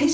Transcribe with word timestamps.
mi 0.00 0.08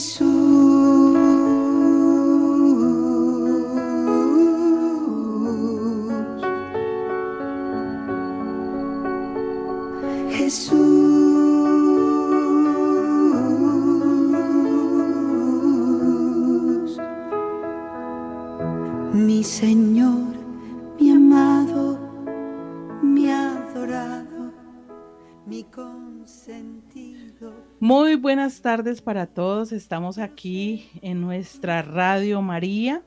buenas 28.21 28.61
tardes 28.61 29.01
para 29.01 29.27
todos. 29.27 29.73
Estamos 29.73 30.19
aquí 30.19 30.91
en 31.01 31.23
nuestra 31.23 31.81
Radio 31.81 32.43
María. 32.43 33.01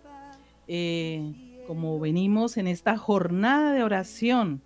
Eh, 0.67 1.61
como 1.67 1.99
venimos 1.99 2.57
en 2.57 2.65
esta 2.65 2.97
jornada 2.97 3.73
de 3.73 3.83
oración 3.83 4.61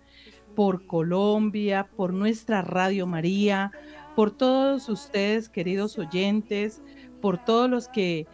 por 0.56 0.86
Colombia, 0.86 1.86
por 1.96 2.14
nuestra 2.14 2.62
Radio 2.62 3.06
María, 3.06 3.72
por 4.16 4.30
todos 4.30 4.88
ustedes, 4.88 5.50
queridos 5.50 5.98
oyentes, 5.98 6.80
por 7.20 7.44
todos 7.44 7.68
los 7.68 7.86
que 7.88 8.26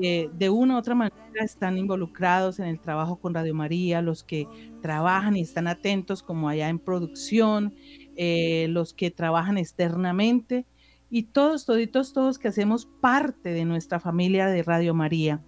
eh, 0.00 0.30
de 0.32 0.50
una 0.50 0.74
u 0.74 0.78
otra 0.78 0.94
manera 0.94 1.44
están 1.44 1.76
involucrados 1.76 2.58
en 2.60 2.66
el 2.66 2.80
trabajo 2.80 3.16
con 3.16 3.34
Radio 3.34 3.54
María, 3.54 4.00
los 4.00 4.24
que 4.24 4.48
trabajan 4.80 5.36
y 5.36 5.42
están 5.42 5.66
atentos 5.66 6.22
como 6.22 6.48
allá 6.48 6.70
en 6.70 6.78
producción, 6.78 7.74
eh, 8.16 8.68
los 8.70 8.94
que 8.94 9.10
trabajan 9.10 9.58
externamente 9.58 10.64
y 11.10 11.24
todos, 11.24 11.66
toditos, 11.66 12.12
todos 12.12 12.38
que 12.38 12.48
hacemos 12.48 12.86
parte 13.00 13.50
de 13.50 13.64
nuestra 13.64 14.00
familia 14.00 14.46
de 14.46 14.62
Radio 14.62 14.94
María. 14.94 15.40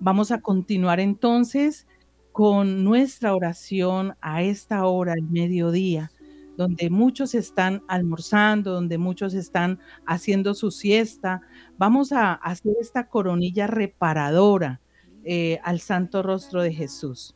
Vamos 0.00 0.30
a 0.30 0.40
continuar 0.40 1.00
entonces 1.00 1.86
con 2.32 2.84
nuestra 2.84 3.34
oración 3.34 4.14
a 4.20 4.42
esta 4.42 4.84
hora, 4.86 5.14
el 5.14 5.22
mediodía 5.22 6.10
donde 6.56 6.90
muchos 6.90 7.34
están 7.34 7.82
almorzando, 7.86 8.72
donde 8.72 8.98
muchos 8.98 9.34
están 9.34 9.78
haciendo 10.06 10.54
su 10.54 10.70
siesta. 10.70 11.42
Vamos 11.78 12.12
a 12.12 12.32
hacer 12.32 12.74
esta 12.80 13.08
coronilla 13.08 13.66
reparadora 13.66 14.80
eh, 15.24 15.60
al 15.64 15.80
santo 15.80 16.22
rostro 16.22 16.62
de 16.62 16.72
Jesús. 16.72 17.34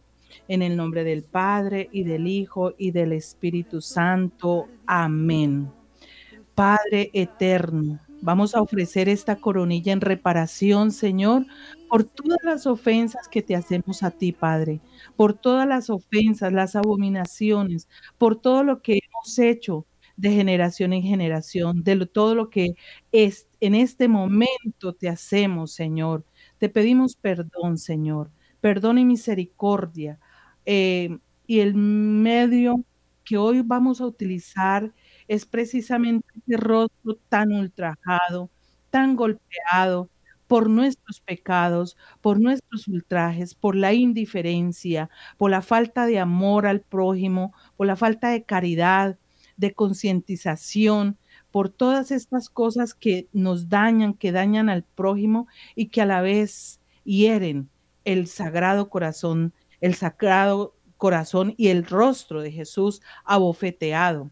En 0.48 0.62
el 0.62 0.76
nombre 0.76 1.04
del 1.04 1.22
Padre 1.22 1.88
y 1.92 2.04
del 2.04 2.26
Hijo 2.26 2.72
y 2.78 2.92
del 2.92 3.12
Espíritu 3.12 3.80
Santo. 3.80 4.68
Amén. 4.86 5.79
Padre 6.60 7.08
eterno, 7.14 8.00
vamos 8.20 8.54
a 8.54 8.60
ofrecer 8.60 9.08
esta 9.08 9.36
coronilla 9.36 9.94
en 9.94 10.02
reparación, 10.02 10.90
Señor, 10.90 11.46
por 11.88 12.04
todas 12.04 12.36
las 12.44 12.66
ofensas 12.66 13.28
que 13.28 13.40
te 13.40 13.56
hacemos 13.56 14.02
a 14.02 14.10
ti, 14.10 14.32
Padre, 14.32 14.82
por 15.16 15.32
todas 15.32 15.66
las 15.66 15.88
ofensas, 15.88 16.52
las 16.52 16.76
abominaciones, 16.76 17.88
por 18.18 18.38
todo 18.38 18.62
lo 18.62 18.82
que 18.82 18.98
hemos 19.02 19.38
hecho 19.38 19.86
de 20.18 20.32
generación 20.32 20.92
en 20.92 21.02
generación, 21.02 21.82
de 21.82 22.04
todo 22.04 22.34
lo 22.34 22.50
que 22.50 22.74
es, 23.10 23.46
en 23.60 23.74
este 23.74 24.06
momento 24.06 24.92
te 24.92 25.08
hacemos, 25.08 25.72
Señor. 25.72 26.24
Te 26.58 26.68
pedimos 26.68 27.16
perdón, 27.16 27.78
Señor, 27.78 28.28
perdón 28.60 28.98
y 28.98 29.06
misericordia. 29.06 30.18
Eh, 30.66 31.16
y 31.46 31.60
el 31.60 31.74
medio 31.74 32.84
que 33.24 33.38
hoy 33.38 33.62
vamos 33.62 34.02
a 34.02 34.06
utilizar 34.06 34.92
es 35.30 35.46
precisamente 35.46 36.26
ese 36.36 36.56
rostro 36.56 37.14
tan 37.28 37.52
ultrajado, 37.52 38.50
tan 38.90 39.14
golpeado, 39.14 40.08
por 40.48 40.68
nuestros 40.68 41.20
pecados, 41.20 41.96
por 42.20 42.40
nuestros 42.40 42.88
ultrajes, 42.88 43.54
por 43.54 43.76
la 43.76 43.92
indiferencia, 43.92 45.08
por 45.38 45.52
la 45.52 45.62
falta 45.62 46.06
de 46.06 46.18
amor 46.18 46.66
al 46.66 46.80
prójimo, 46.80 47.54
por 47.76 47.86
la 47.86 47.94
falta 47.94 48.30
de 48.30 48.42
caridad, 48.42 49.16
de 49.56 49.72
concientización, 49.72 51.16
por 51.52 51.68
todas 51.68 52.10
estas 52.10 52.48
cosas 52.48 52.92
que 52.92 53.28
nos 53.32 53.68
dañan, 53.68 54.14
que 54.14 54.32
dañan 54.32 54.68
al 54.68 54.82
prójimo 54.82 55.46
y 55.76 55.86
que 55.86 56.02
a 56.02 56.06
la 56.06 56.22
vez 56.22 56.80
hieren 57.04 57.68
el 58.04 58.26
sagrado 58.26 58.88
corazón, 58.88 59.52
el 59.80 59.94
sagrado 59.94 60.74
corazón 60.96 61.54
y 61.56 61.68
el 61.68 61.86
rostro 61.86 62.42
de 62.42 62.50
Jesús 62.50 63.00
abofeteado. 63.24 64.28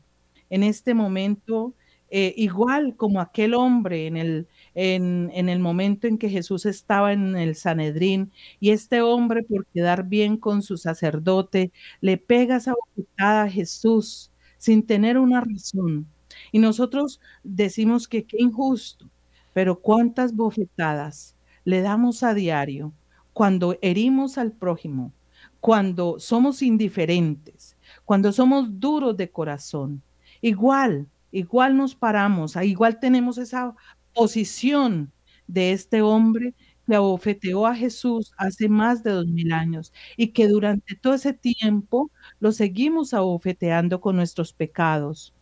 En 0.50 0.62
este 0.62 0.94
momento, 0.94 1.74
eh, 2.10 2.34
igual 2.36 2.96
como 2.96 3.20
aquel 3.20 3.54
hombre 3.54 4.06
en 4.06 4.16
el, 4.16 4.46
en, 4.74 5.48
el 5.48 5.58
momento 5.58 6.06
en 6.06 6.18
que 6.18 6.30
Jesús 6.30 6.64
estaba 6.66 7.12
en 7.12 7.36
el 7.36 7.54
Sanedrín 7.56 8.30
y 8.60 8.70
este 8.70 9.02
hombre 9.02 9.42
por 9.42 9.66
quedar 9.66 10.04
bien 10.04 10.36
con 10.36 10.62
su 10.62 10.76
sacerdote 10.76 11.72
le 12.00 12.16
pega 12.16 12.56
esa 12.56 12.74
bofetada 12.74 13.42
a 13.44 13.50
Jesús 13.50 14.30
sin 14.58 14.84
tener 14.84 15.18
una 15.18 15.40
razón. 15.40 16.06
Y 16.52 16.60
nosotros 16.60 17.20
decimos 17.42 18.06
que 18.08 18.24
qué 18.24 18.36
injusto, 18.40 19.06
pero 19.52 19.80
cuántas 19.80 20.34
bofetadas 20.34 21.34
le 21.64 21.80
damos 21.82 22.22
a 22.22 22.34
diario 22.34 22.92
cuando 23.32 23.76
herimos 23.82 24.38
al 24.38 24.52
prójimo, 24.52 25.12
cuando 25.60 26.18
somos 26.20 26.62
indiferentes, 26.62 27.76
cuando 28.04 28.32
somos 28.32 28.80
duros 28.80 29.16
de 29.16 29.28
corazón. 29.28 30.02
Igual, 30.40 31.06
igual 31.32 31.76
nos 31.76 31.94
paramos, 31.94 32.56
igual 32.56 33.00
tenemos 33.00 33.38
esa 33.38 33.74
posición 34.14 35.12
de 35.46 35.72
este 35.72 36.02
hombre 36.02 36.54
que 36.86 36.94
abofeteó 36.94 37.66
a 37.66 37.74
Jesús 37.74 38.32
hace 38.38 38.68
más 38.68 39.02
de 39.02 39.10
dos 39.10 39.26
mil 39.26 39.52
años 39.52 39.92
y 40.16 40.28
que 40.28 40.48
durante 40.48 40.94
todo 40.96 41.14
ese 41.14 41.32
tiempo 41.34 42.10
lo 42.40 42.52
seguimos 42.52 43.12
abofeteando 43.14 44.00
con 44.00 44.16
nuestros 44.16 44.52
pecados. 44.52 45.34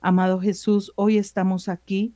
Amado 0.00 0.40
Jesús, 0.40 0.92
hoy 0.96 1.18
estamos 1.18 1.68
aquí 1.68 2.14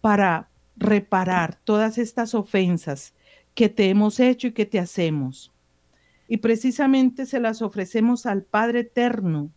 para 0.00 0.48
reparar 0.76 1.58
todas 1.64 1.98
estas 1.98 2.34
ofensas 2.34 3.12
que 3.54 3.68
te 3.68 3.90
hemos 3.90 4.20
hecho 4.20 4.48
y 4.48 4.52
que 4.52 4.66
te 4.66 4.78
hacemos. 4.78 5.52
Y 6.28 6.38
precisamente 6.38 7.26
se 7.26 7.40
las 7.40 7.62
ofrecemos 7.62 8.26
al 8.26 8.42
Padre 8.42 8.80
Eterno, 8.80 9.50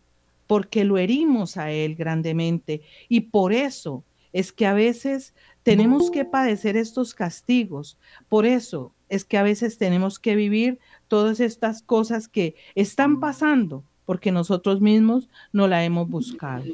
porque 0.52 0.84
lo 0.84 0.98
herimos 0.98 1.56
a 1.56 1.70
Él 1.70 1.94
grandemente. 1.94 2.82
Y 3.08 3.20
por 3.20 3.54
eso 3.54 4.04
es 4.34 4.52
que 4.52 4.66
a 4.66 4.74
veces 4.74 5.32
tenemos 5.62 6.10
que 6.10 6.26
padecer 6.26 6.76
estos 6.76 7.14
castigos. 7.14 7.96
Por 8.28 8.44
eso 8.44 8.92
es 9.08 9.24
que 9.24 9.38
a 9.38 9.42
veces 9.42 9.78
tenemos 9.78 10.18
que 10.18 10.36
vivir 10.36 10.78
todas 11.08 11.40
estas 11.40 11.80
cosas 11.80 12.28
que 12.28 12.54
están 12.74 13.18
pasando 13.18 13.82
porque 14.04 14.30
nosotros 14.30 14.82
mismos 14.82 15.26
no 15.54 15.68
la 15.68 15.86
hemos 15.86 16.06
buscado. 16.10 16.64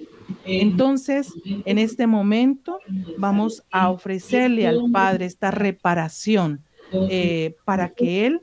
Entonces, 0.44 1.32
en 1.44 1.78
este 1.78 2.08
momento 2.08 2.80
vamos 3.16 3.62
a 3.70 3.90
ofrecerle 3.90 4.66
al 4.66 4.90
Padre 4.90 5.26
esta 5.26 5.52
reparación 5.52 6.58
eh, 6.92 7.54
para 7.64 7.90
que 7.90 8.26
Él 8.26 8.40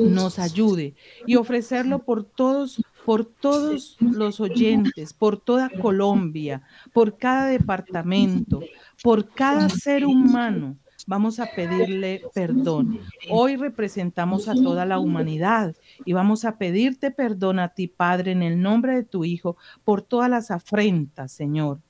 nos 0.00 0.38
ayude 0.38 0.94
y 1.26 1.36
ofrecerlo 1.36 1.98
por 1.98 2.24
todos 2.24 2.80
por 3.04 3.24
todos 3.24 3.96
los 4.00 4.40
oyentes, 4.40 5.12
por 5.12 5.38
toda 5.38 5.68
Colombia, 5.68 6.62
por 6.92 7.18
cada 7.18 7.46
departamento, 7.46 8.62
por 9.02 9.28
cada 9.28 9.68
ser 9.68 10.06
humano. 10.06 10.76
Vamos 11.06 11.38
a 11.38 11.46
pedirle 11.54 12.22
perdón. 12.34 12.98
Hoy 13.28 13.56
representamos 13.56 14.48
a 14.48 14.54
toda 14.54 14.86
la 14.86 14.98
humanidad 14.98 15.74
y 16.06 16.14
vamos 16.14 16.46
a 16.46 16.56
pedirte 16.56 17.10
perdón 17.10 17.58
a 17.58 17.68
ti, 17.68 17.88
Padre, 17.88 18.32
en 18.32 18.42
el 18.42 18.60
nombre 18.60 18.94
de 18.94 19.02
tu 19.04 19.24
Hijo, 19.24 19.56
por 19.84 20.00
todas 20.00 20.30
las 20.30 20.50
afrentas, 20.50 21.30
Señor. 21.30 21.80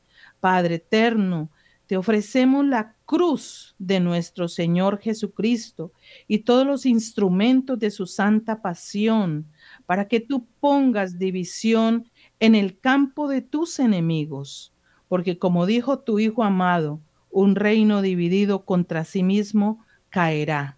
Padre 0.40 0.76
eterno, 0.76 1.48
te 1.86 1.96
ofrecemos 1.96 2.64
la 2.64 2.94
cruz 3.04 3.74
de 3.78 4.00
nuestro 4.00 4.48
Señor 4.48 4.98
Jesucristo 4.98 5.92
y 6.26 6.38
todos 6.38 6.66
los 6.66 6.86
instrumentos 6.86 7.78
de 7.78 7.90
su 7.90 8.06
santa 8.06 8.62
pasión, 8.62 9.44
para 9.86 10.06
que 10.06 10.20
tú 10.20 10.44
pongas 10.60 11.18
división 11.18 12.06
en 12.40 12.54
el 12.54 12.78
campo 12.78 13.28
de 13.28 13.42
tus 13.42 13.78
enemigos, 13.78 14.72
porque 15.08 15.38
como 15.38 15.66
dijo 15.66 15.98
tu 15.98 16.18
Hijo 16.18 16.42
amado, 16.42 17.00
un 17.30 17.56
reino 17.56 18.00
dividido 18.00 18.60
contra 18.60 19.04
sí 19.04 19.22
mismo 19.22 19.84
caerá. 20.10 20.76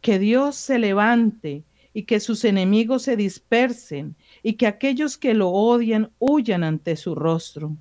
Que 0.00 0.18
Dios 0.18 0.56
se 0.56 0.78
levante 0.78 1.64
y 1.92 2.04
que 2.04 2.20
sus 2.20 2.44
enemigos 2.44 3.02
se 3.02 3.16
dispersen 3.16 4.14
y 4.42 4.54
que 4.54 4.66
aquellos 4.66 5.18
que 5.18 5.34
lo 5.34 5.50
odian 5.50 6.10
huyan 6.18 6.62
ante 6.62 6.96
su 6.96 7.14
rostro. 7.14 7.72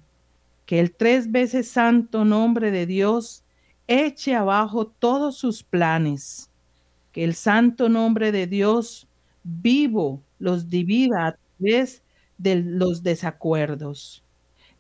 Que 0.66 0.80
el 0.80 0.92
tres 0.92 1.32
veces 1.32 1.68
santo 1.68 2.26
nombre 2.26 2.72
de 2.72 2.86
Dios 2.86 3.44
eche 3.88 4.34
abajo 4.36 4.88
todos 4.88 5.38
sus 5.38 5.64
planes. 5.64 6.50
Que 7.12 7.24
el 7.24 7.36
santo 7.36 7.90
nombre 7.90 8.32
de 8.32 8.48
Dios 8.48 9.07
vivo 9.48 10.22
los 10.40 10.70
divida 10.70 11.28
a 11.28 11.36
través 11.58 12.02
de 12.38 12.56
los 12.58 13.04
desacuerdos. 13.04 14.24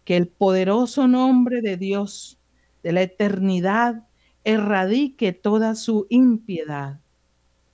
Que 0.05 0.17
el 0.17 0.27
poderoso 0.27 1.07
nombre 1.07 1.61
de 1.61 1.77
Dios 1.77 2.37
de 2.83 2.91
la 2.91 3.01
eternidad 3.01 4.03
erradique 4.43 5.33
toda 5.33 5.75
su 5.75 6.07
impiedad. 6.09 6.99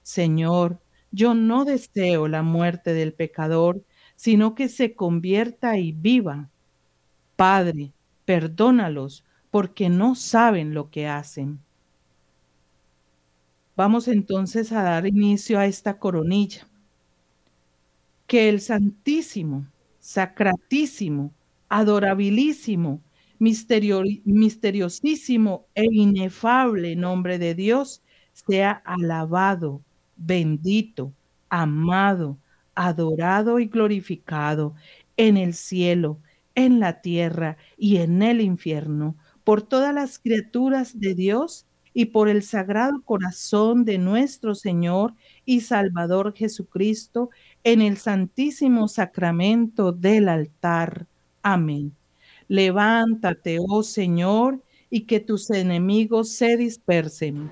Señor, 0.03 0.79
yo 1.11 1.33
no 1.33 1.65
deseo 1.65 2.27
la 2.27 2.41
muerte 2.41 2.93
del 2.93 3.13
pecador, 3.13 3.81
sino 4.15 4.55
que 4.55 4.69
se 4.69 4.95
convierta 4.95 5.77
y 5.77 5.91
viva. 5.91 6.49
Padre, 7.35 7.91
perdónalos, 8.25 9.23
porque 9.51 9.89
no 9.89 10.15
saben 10.15 10.73
lo 10.73 10.89
que 10.89 11.07
hacen. 11.07 11.59
Vamos 13.75 14.07
entonces 14.07 14.71
a 14.71 14.81
dar 14.81 15.05
inicio 15.07 15.59
a 15.59 15.65
esta 15.67 15.99
coronilla. 15.99 16.67
Que 18.33 18.49
el 18.49 18.61
Santísimo, 18.61 19.67
Sacratísimo, 19.99 21.31
Adorabilísimo, 21.69 22.99
misteriosísimo 23.37 25.65
e 25.75 25.85
inefable 25.85 26.95
nombre 26.95 27.37
de 27.37 27.53
Dios 27.53 28.01
sea 28.33 28.81
alabado, 28.85 29.81
bendito, 30.17 31.13
amado, 31.47 32.39
adorado 32.73 33.59
y 33.59 33.67
glorificado 33.67 34.73
en 35.15 35.37
el 35.37 35.53
cielo, 35.53 36.17
en 36.55 36.79
la 36.79 37.01
tierra 37.01 37.57
y 37.77 37.97
en 37.97 38.23
el 38.23 38.41
infierno, 38.41 39.13
por 39.43 39.61
todas 39.61 39.93
las 39.93 40.17
criaturas 40.17 40.99
de 40.99 41.13
Dios 41.13 41.67
y 41.93 42.05
por 42.05 42.29
el 42.29 42.41
sagrado 42.41 42.99
corazón 43.05 43.85
de 43.85 43.99
nuestro 43.99 44.55
Señor 44.55 45.13
y 45.45 45.61
Salvador 45.61 46.33
Jesucristo, 46.33 47.29
en 47.63 47.81
el 47.81 47.97
santísimo 47.97 48.87
sacramento 48.87 49.91
del 49.91 50.29
altar. 50.29 51.05
Amén. 51.41 51.91
Levántate, 52.47 53.57
oh 53.59 53.83
Señor, 53.83 54.59
y 54.89 55.01
que 55.01 55.19
tus 55.19 55.49
enemigos 55.49 56.29
se 56.29 56.57
dispersen. 56.57 57.49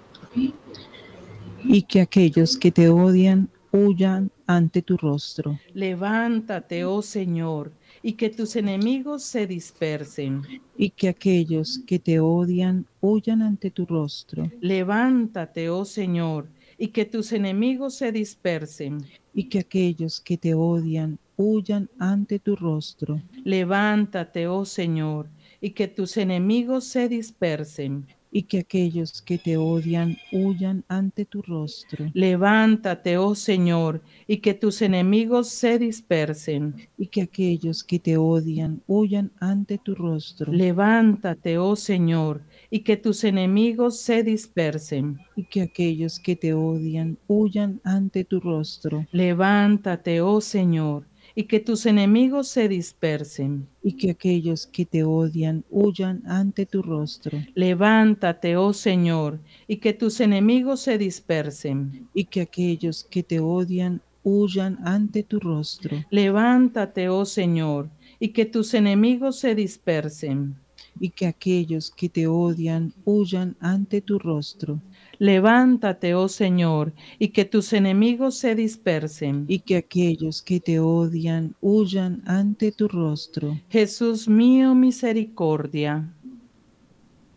Y 1.63 1.81
que 1.83 2.01
aquellos 2.01 2.57
que 2.57 2.71
te 2.71 2.89
odian 2.89 3.49
huyan 3.71 4.29
ante 4.47 4.81
tu 4.81 4.97
rostro. 4.97 5.59
Levántate, 5.73 6.83
oh 6.83 7.01
Señor, 7.01 7.71
y 8.03 8.13
que 8.13 8.29
tus 8.29 8.55
enemigos 8.55 9.23
se 9.23 9.47
dispersen. 9.47 10.43
Y 10.77 10.89
que 10.89 11.09
aquellos 11.09 11.79
que 11.87 11.99
te 11.99 12.19
odian 12.19 12.85
huyan 12.99 13.41
ante 13.41 13.71
tu 13.71 13.85
rostro. 13.85 14.51
Levántate, 14.59 15.69
oh 15.69 15.85
Señor, 15.85 16.47
y 16.81 16.87
que 16.87 17.05
tus 17.05 17.31
enemigos 17.31 17.93
se 17.93 18.11
dispersen. 18.11 19.05
Y 19.35 19.43
que 19.49 19.59
aquellos 19.59 20.19
que 20.19 20.35
te 20.35 20.55
odian 20.55 21.19
huyan 21.37 21.87
ante 21.99 22.39
tu 22.39 22.55
rostro. 22.55 23.21
Levántate, 23.43 24.47
oh 24.47 24.65
Señor, 24.65 25.27
y 25.61 25.69
que 25.69 25.87
tus 25.87 26.17
enemigos 26.17 26.85
se 26.85 27.07
dispersen 27.07 28.07
y 28.31 28.43
que 28.43 28.59
aquellos 28.59 29.21
que 29.21 29.37
te 29.37 29.57
odian 29.57 30.17
huyan 30.31 30.83
ante 30.87 31.25
tu 31.25 31.41
rostro. 31.41 32.09
Levántate, 32.13 33.17
oh 33.17 33.35
Señor, 33.35 34.01
y 34.25 34.37
que 34.37 34.53
tus 34.53 34.81
enemigos 34.81 35.49
se 35.49 35.77
dispersen. 35.77 36.75
Y 36.97 37.07
que 37.07 37.23
aquellos 37.23 37.83
que 37.83 37.99
te 37.99 38.17
odian 38.17 38.81
huyan 38.87 39.31
ante 39.39 39.77
tu 39.77 39.95
rostro. 39.95 40.51
Levántate, 40.53 41.57
oh 41.57 41.75
Señor, 41.75 42.41
y 42.69 42.79
que 42.79 42.95
tus 42.95 43.23
enemigos 43.25 43.99
se 43.99 44.23
dispersen. 44.23 45.19
Y 45.35 45.43
que 45.43 45.63
aquellos 45.63 46.19
que 46.19 46.35
te 46.37 46.53
odian 46.53 47.17
huyan 47.27 47.81
ante 47.83 48.23
tu 48.23 48.39
rostro. 48.39 49.05
Levántate, 49.11 50.21
oh 50.21 50.39
Señor, 50.39 51.03
y 51.35 51.43
que 51.43 51.59
tus 51.59 51.85
enemigos 51.85 52.47
se 52.47 52.67
dispersen. 52.67 53.67
Y 53.83 53.93
que 53.93 54.11
aquellos 54.11 54.67
que 54.67 54.85
te 54.85 55.03
odian 55.03 55.63
huyan 55.69 56.21
ante 56.27 56.65
tu 56.65 56.81
rostro. 56.81 57.37
Levántate, 57.55 58.57
oh 58.57 58.73
Señor, 58.73 59.39
y 59.67 59.77
que 59.77 59.93
tus 59.93 60.19
enemigos 60.19 60.81
se 60.81 60.97
dispersen. 60.97 62.07
Y 62.13 62.25
que 62.25 62.41
aquellos 62.41 63.03
que 63.03 63.23
te 63.23 63.39
odian 63.39 64.01
huyan 64.23 64.77
ante 64.85 65.23
tu 65.23 65.39
rostro. 65.39 66.03
Levántate, 66.09 67.09
oh 67.09 67.25
Señor, 67.25 67.89
y 68.19 68.29
que 68.29 68.45
tus 68.45 68.73
enemigos 68.73 69.39
se 69.39 69.55
dispersen. 69.55 70.55
Y 70.99 71.09
que 71.09 71.25
aquellos 71.25 71.89
que 71.89 72.09
te 72.09 72.27
odian 72.27 72.93
huyan 73.05 73.55
ante 73.59 74.01
tu 74.01 74.19
rostro. 74.19 74.79
Levántate, 75.21 76.15
oh 76.15 76.27
Señor, 76.27 76.93
y 77.19 77.27
que 77.27 77.45
tus 77.45 77.73
enemigos 77.73 78.39
se 78.39 78.55
dispersen. 78.55 79.45
Y 79.47 79.59
que 79.59 79.75
aquellos 79.75 80.41
que 80.41 80.59
te 80.59 80.79
odian 80.79 81.53
huyan 81.61 82.23
ante 82.25 82.71
tu 82.71 82.87
rostro. 82.87 83.59
Jesús 83.69 84.27
mío, 84.27 84.73
misericordia. 84.73 86.09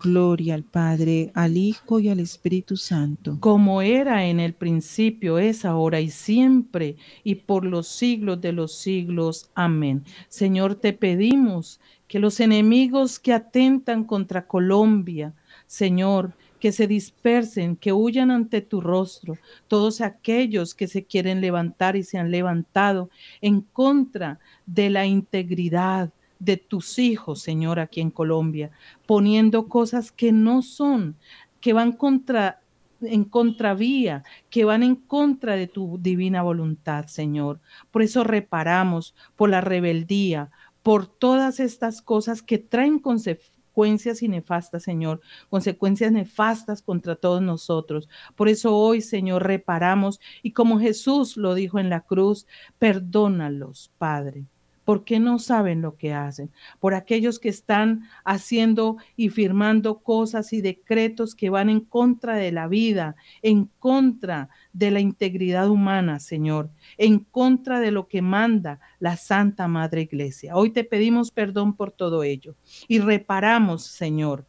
Gloria 0.01 0.55
al 0.55 0.63
Padre, 0.63 1.31
al 1.35 1.59
Hijo 1.59 2.01
y 2.01 2.09
al 2.09 2.21
Espíritu 2.21 2.79
Santo. 2.79 3.37
Como 3.41 3.83
era 3.83 4.25
en 4.25 4.41
el 4.41 4.55
principio, 4.55 5.39
es 5.39 5.67
ahora 5.67 6.01
y 6.01 6.09
siempre, 6.09 6.97
y 7.23 7.35
por 7.35 7.67
los 7.67 7.87
siglos 7.87 8.41
de 8.41 8.53
los 8.53 8.73
siglos. 8.75 9.51
Amén. 9.55 10.05
Señor, 10.31 10.77
te 10.77 10.95
pedimos 10.95 11.81
que 12.09 12.19
los 12.19 12.41
enemigos 12.41 13.19
que 13.19 13.35
atentan 13.35 14.05
contra 14.05 14.47
Colombia, 14.47 15.35
Señor, 15.67 16.33
que 16.65 16.73
se 16.73 16.87
dispersen, 16.87 17.77
que 17.77 17.93
huyan 17.93 18.31
ante 18.31 18.63
tu 18.63 18.81
rostro, 18.81 19.37
todos 19.69 20.01
aquellos 20.01 20.75
que 20.75 20.89
se 20.89 21.05
quieren 21.05 21.43
levantar 21.43 21.95
y 21.95 22.05
se 22.05 22.17
han 22.17 22.31
levantado 22.31 23.11
en 23.43 23.61
contra 23.61 24.39
de 24.65 24.89
la 24.89 25.05
integridad 25.05 26.09
de 26.39 26.57
tus 26.57 26.99
hijos, 26.99 27.43
Señor, 27.43 27.79
aquí 27.79 28.01
en 28.01 28.11
Colombia, 28.11 28.71
poniendo 29.05 29.69
cosas 29.69 30.11
que 30.11 30.33
no 30.33 30.63
son, 30.63 31.17
que 31.61 31.75
van 31.75 31.93
contra 31.93 32.61
en 33.03 33.25
contravía, 33.25 34.25
que 34.49 34.65
van 34.65 34.83
en 34.83 34.97
contra 34.97 35.57
de 35.57 35.67
tu 35.67 35.99
divina 36.01 36.41
voluntad, 36.41 37.09
Señor. 37.09 37.61
Por 37.91 38.01
eso 38.01 38.25
reparamos 38.25 39.15
por 39.37 39.51
la 39.51 39.61
rebeldía, 39.61 40.49
por 40.83 41.07
todas 41.07 41.61
estas 41.61 42.01
cosas 42.01 42.41
que 42.41 42.57
traen 42.57 42.99
consecuencias 42.99 43.54
consecuencias 43.75 44.23
y 44.23 44.29
nefastas, 44.29 44.85
Señor, 44.85 45.21
consecuencias 45.51 46.13
nefastas 46.13 46.81
contra 46.81 47.17
todos 47.17 47.43
nosotros. 47.43 48.09
Por 48.37 48.49
eso 48.49 48.77
hoy, 48.77 49.01
Señor, 49.01 49.43
reparamos 49.45 50.21
y 50.43 50.53
como 50.53 50.79
Jesús 50.79 51.37
lo 51.37 51.55
dijo 51.55 51.81
en 51.81 51.91
la 51.91 52.01
cruz, 52.01 52.47
perdónalos, 52.79 53.91
Padre 53.99 54.47
porque 54.85 55.19
no 55.19 55.39
saben 55.39 55.81
lo 55.81 55.97
que 55.97 56.13
hacen, 56.13 56.51
por 56.79 56.95
aquellos 56.95 57.39
que 57.39 57.49
están 57.49 58.09
haciendo 58.25 58.99
y 59.17 59.31
firmando 59.31 59.99
cosas 59.99 60.53
y 60.53 60.61
decretos 60.61 61.35
que 61.35 61.51
van 61.51 61.71
en 61.71 61.81
contra 61.81 62.37
de 62.37 62.53
la 62.53 62.69
vida, 62.69 63.17
en 63.43 63.69
contra 63.79 64.51
de 64.73 64.91
la 64.91 65.01
integridad 65.01 65.69
humana, 65.69 66.21
Señor, 66.21 66.69
en 66.99 67.21
contra 67.21 67.81
de 67.81 67.91
lo 67.91 68.07
que 68.07 68.23
manda 68.23 68.81
la 69.01 69.17
Santa 69.17 69.69
Madre 69.69 70.03
Iglesia. 70.03 70.57
Hoy 70.57 70.71
te 70.71 70.85
pedimos 70.85 71.31
perdón 71.31 71.75
por 71.75 71.91
todo 71.91 72.23
ello 72.23 72.55
y 72.89 72.99
reparamos, 72.99 73.85
Señor, 73.85 74.45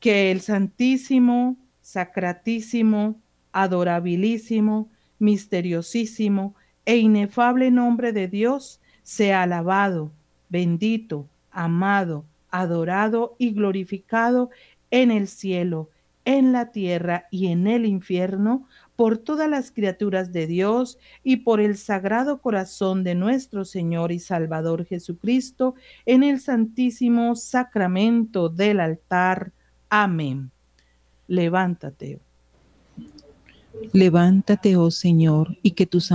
que 0.00 0.30
el 0.30 0.40
Santísimo, 0.40 1.56
Sacratísimo, 1.82 3.16
Adorabilísimo, 3.52 4.88
Misteriosísimo 5.18 6.54
e 6.84 6.96
inefable 6.96 7.70
nombre 7.70 8.12
de 8.12 8.28
Dios, 8.28 8.80
sea 9.06 9.42
alabado, 9.42 10.10
bendito, 10.48 11.26
amado, 11.52 12.24
adorado 12.50 13.36
y 13.38 13.52
glorificado 13.52 14.50
en 14.90 15.12
el 15.12 15.28
cielo, 15.28 15.88
en 16.24 16.50
la 16.50 16.72
tierra 16.72 17.26
y 17.30 17.46
en 17.46 17.68
el 17.68 17.86
infierno, 17.86 18.66
por 18.96 19.16
todas 19.16 19.48
las 19.48 19.70
criaturas 19.70 20.32
de 20.32 20.48
Dios 20.48 20.98
y 21.22 21.36
por 21.36 21.60
el 21.60 21.76
sagrado 21.76 22.38
corazón 22.38 23.04
de 23.04 23.14
nuestro 23.14 23.64
Señor 23.64 24.10
y 24.10 24.18
Salvador 24.18 24.84
Jesucristo, 24.84 25.76
en 26.04 26.24
el 26.24 26.40
santísimo 26.40 27.36
sacramento 27.36 28.48
del 28.48 28.80
altar. 28.80 29.52
Amén. 29.88 30.50
Levántate, 31.28 32.18
Levántate, 33.92 34.76
oh 34.76 34.90
Señor, 34.90 35.56
y 35.62 35.72
que 35.72 35.86
tus, 35.86 36.10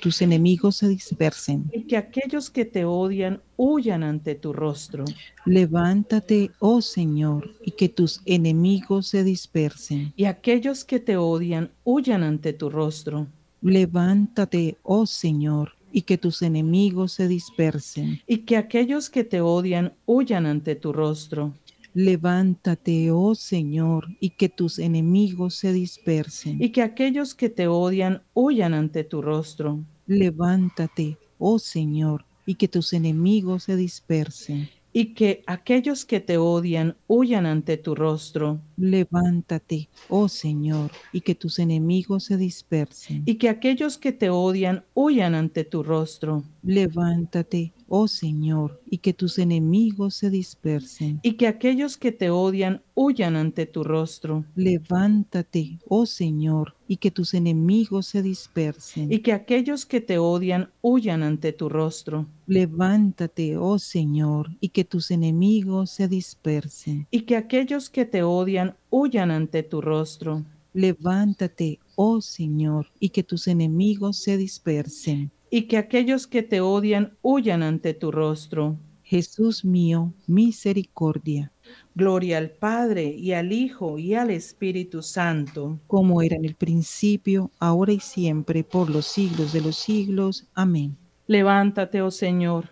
tus 0.00 0.22
enemigos 0.22 0.76
se 0.76 0.88
dispersen. 0.88 1.70
Y 1.72 1.82
que 1.82 1.96
aquellos 1.96 2.50
que 2.50 2.64
te 2.64 2.84
odian 2.84 3.40
huyan 3.56 4.02
ante 4.02 4.34
tu 4.34 4.52
rostro. 4.52 5.04
Levántate, 5.44 6.50
oh 6.58 6.80
Señor, 6.80 7.50
y 7.64 7.72
que 7.72 7.88
tus 7.88 8.20
enemigos 8.24 9.08
se 9.08 9.24
dispersen. 9.24 10.12
Y 10.16 10.24
aquellos 10.24 10.84
que 10.84 11.00
te 11.00 11.16
odian 11.16 11.70
huyan 11.84 12.22
ante 12.22 12.52
tu 12.52 12.70
rostro. 12.70 13.26
Levántate, 13.60 14.76
oh 14.82 15.06
Señor, 15.06 15.72
y 15.92 16.02
que 16.02 16.18
tus 16.18 16.42
enemigos 16.42 17.12
se 17.12 17.28
dispersen. 17.28 18.20
Y 18.26 18.38
que 18.38 18.56
aquellos 18.56 19.10
que 19.10 19.24
te 19.24 19.40
odian 19.40 19.92
huyan 20.06 20.46
ante 20.46 20.74
tu 20.74 20.92
rostro. 20.92 21.52
Levántate, 21.94 23.10
oh 23.10 23.34
Señor, 23.34 24.08
y 24.20 24.30
que 24.30 24.48
tus 24.48 24.78
enemigos 24.78 25.54
se 25.56 25.72
dispersen. 25.72 26.62
Y 26.62 26.70
que 26.70 26.82
aquellos 26.82 27.34
que 27.34 27.48
te 27.48 27.66
odian 27.68 28.22
huyan 28.34 28.74
ante 28.74 29.04
tu 29.04 29.20
rostro. 29.22 29.78
Levántate, 30.06 31.16
oh 31.38 31.58
Señor, 31.58 32.24
y 32.46 32.54
que 32.54 32.68
tus 32.68 32.92
enemigos 32.92 33.64
se 33.64 33.76
dispersen. 33.76 34.68
y 34.94 35.14
que 35.14 35.42
aquellos 35.46 36.04
que 36.04 36.20
te 36.20 36.36
odian 36.36 36.94
huyan 37.08 37.46
ante 37.46 37.76
tu 37.78 37.94
rostro, 37.94 38.58
Levántate, 38.76 39.88
oh 40.10 40.28
Señor, 40.28 40.90
y 41.14 41.22
que 41.22 41.34
tus 41.34 41.58
enemigos 41.58 42.24
se 42.24 42.36
dispersen. 42.36 43.22
y 43.24 43.36
que 43.36 43.48
aquellos 43.48 43.96
que 43.96 44.12
te 44.12 44.28
odian 44.28 44.82
huyan 44.94 45.34
ante 45.34 45.64
tu 45.64 45.82
rostro, 45.82 46.44
Levántate, 46.62 47.72
oh 47.94 48.08
Señor, 48.08 48.80
y 48.90 48.98
que 48.98 49.12
tus 49.12 49.38
enemigos 49.38 50.14
se 50.14 50.30
dispersen. 50.30 51.20
y 51.22 51.34
que 51.34 51.46
aquellos 51.46 51.98
que 51.98 52.10
te 52.10 52.30
odian 52.30 52.80
huyan 52.94 53.36
ante 53.36 53.66
tu 53.66 53.84
rostro, 53.84 54.44
Levántate, 54.56 55.78
oh 55.88 56.06
Señor, 56.06 56.74
y 56.88 56.96
que 56.96 57.10
tus 57.10 57.34
enemigos 57.34 58.06
se 58.06 58.22
dispersen. 58.22 59.12
y 59.12 59.18
que 59.18 59.32
aquellos 59.34 59.84
que 59.84 60.00
te 60.00 60.16
odian 60.16 60.70
huyan 60.80 61.22
ante 61.22 61.52
tu 61.52 61.68
rostro, 61.68 62.24
Levántate, 62.46 63.58
oh 63.58 63.78
Señor, 63.78 64.48
y 64.60 64.70
que 64.70 64.84
tus 64.84 65.10
enemigos 65.10 65.90
se 65.90 66.08
dispersen. 66.08 67.06
y 67.10 67.20
que 67.26 67.36
aquellos 67.36 67.90
que 67.90 68.06
te 68.06 68.22
odian 68.22 68.74
huyan 68.90 69.30
ante 69.30 69.62
tu 69.62 69.82
rostro, 69.82 70.42
Levántate, 70.74 71.78
oh 71.96 72.22
Señor, 72.22 72.86
y 72.98 73.10
que 73.10 73.22
tus 73.22 73.46
enemigos 73.48 74.16
se 74.16 74.38
dispersen. 74.38 75.30
Y 75.54 75.64
que 75.64 75.76
aquellos 75.76 76.26
que 76.26 76.42
te 76.42 76.62
odian 76.62 77.12
huyan 77.20 77.62
ante 77.62 77.92
tu 77.92 78.10
rostro. 78.10 78.78
Jesús 79.04 79.66
mío, 79.66 80.10
misericordia, 80.26 81.52
Gloria 81.94 82.38
al 82.38 82.48
Padre 82.48 83.04
y 83.04 83.32
al 83.32 83.52
Hijo 83.52 83.98
y 83.98 84.14
al 84.14 84.30
Espíritu 84.30 85.02
Santo. 85.02 85.78
como 85.86 86.22
era 86.22 86.36
en 86.36 86.46
el 86.46 86.54
principio, 86.54 87.50
ahora 87.58 87.92
y 87.92 88.00
siempre, 88.00 88.64
por 88.64 88.88
los 88.88 89.04
siglos 89.06 89.52
de 89.52 89.60
los 89.60 89.76
siglos. 89.76 90.46
Amén. 90.54 90.96
Levántate, 91.26 92.00
oh 92.00 92.10
Señor. 92.10 92.70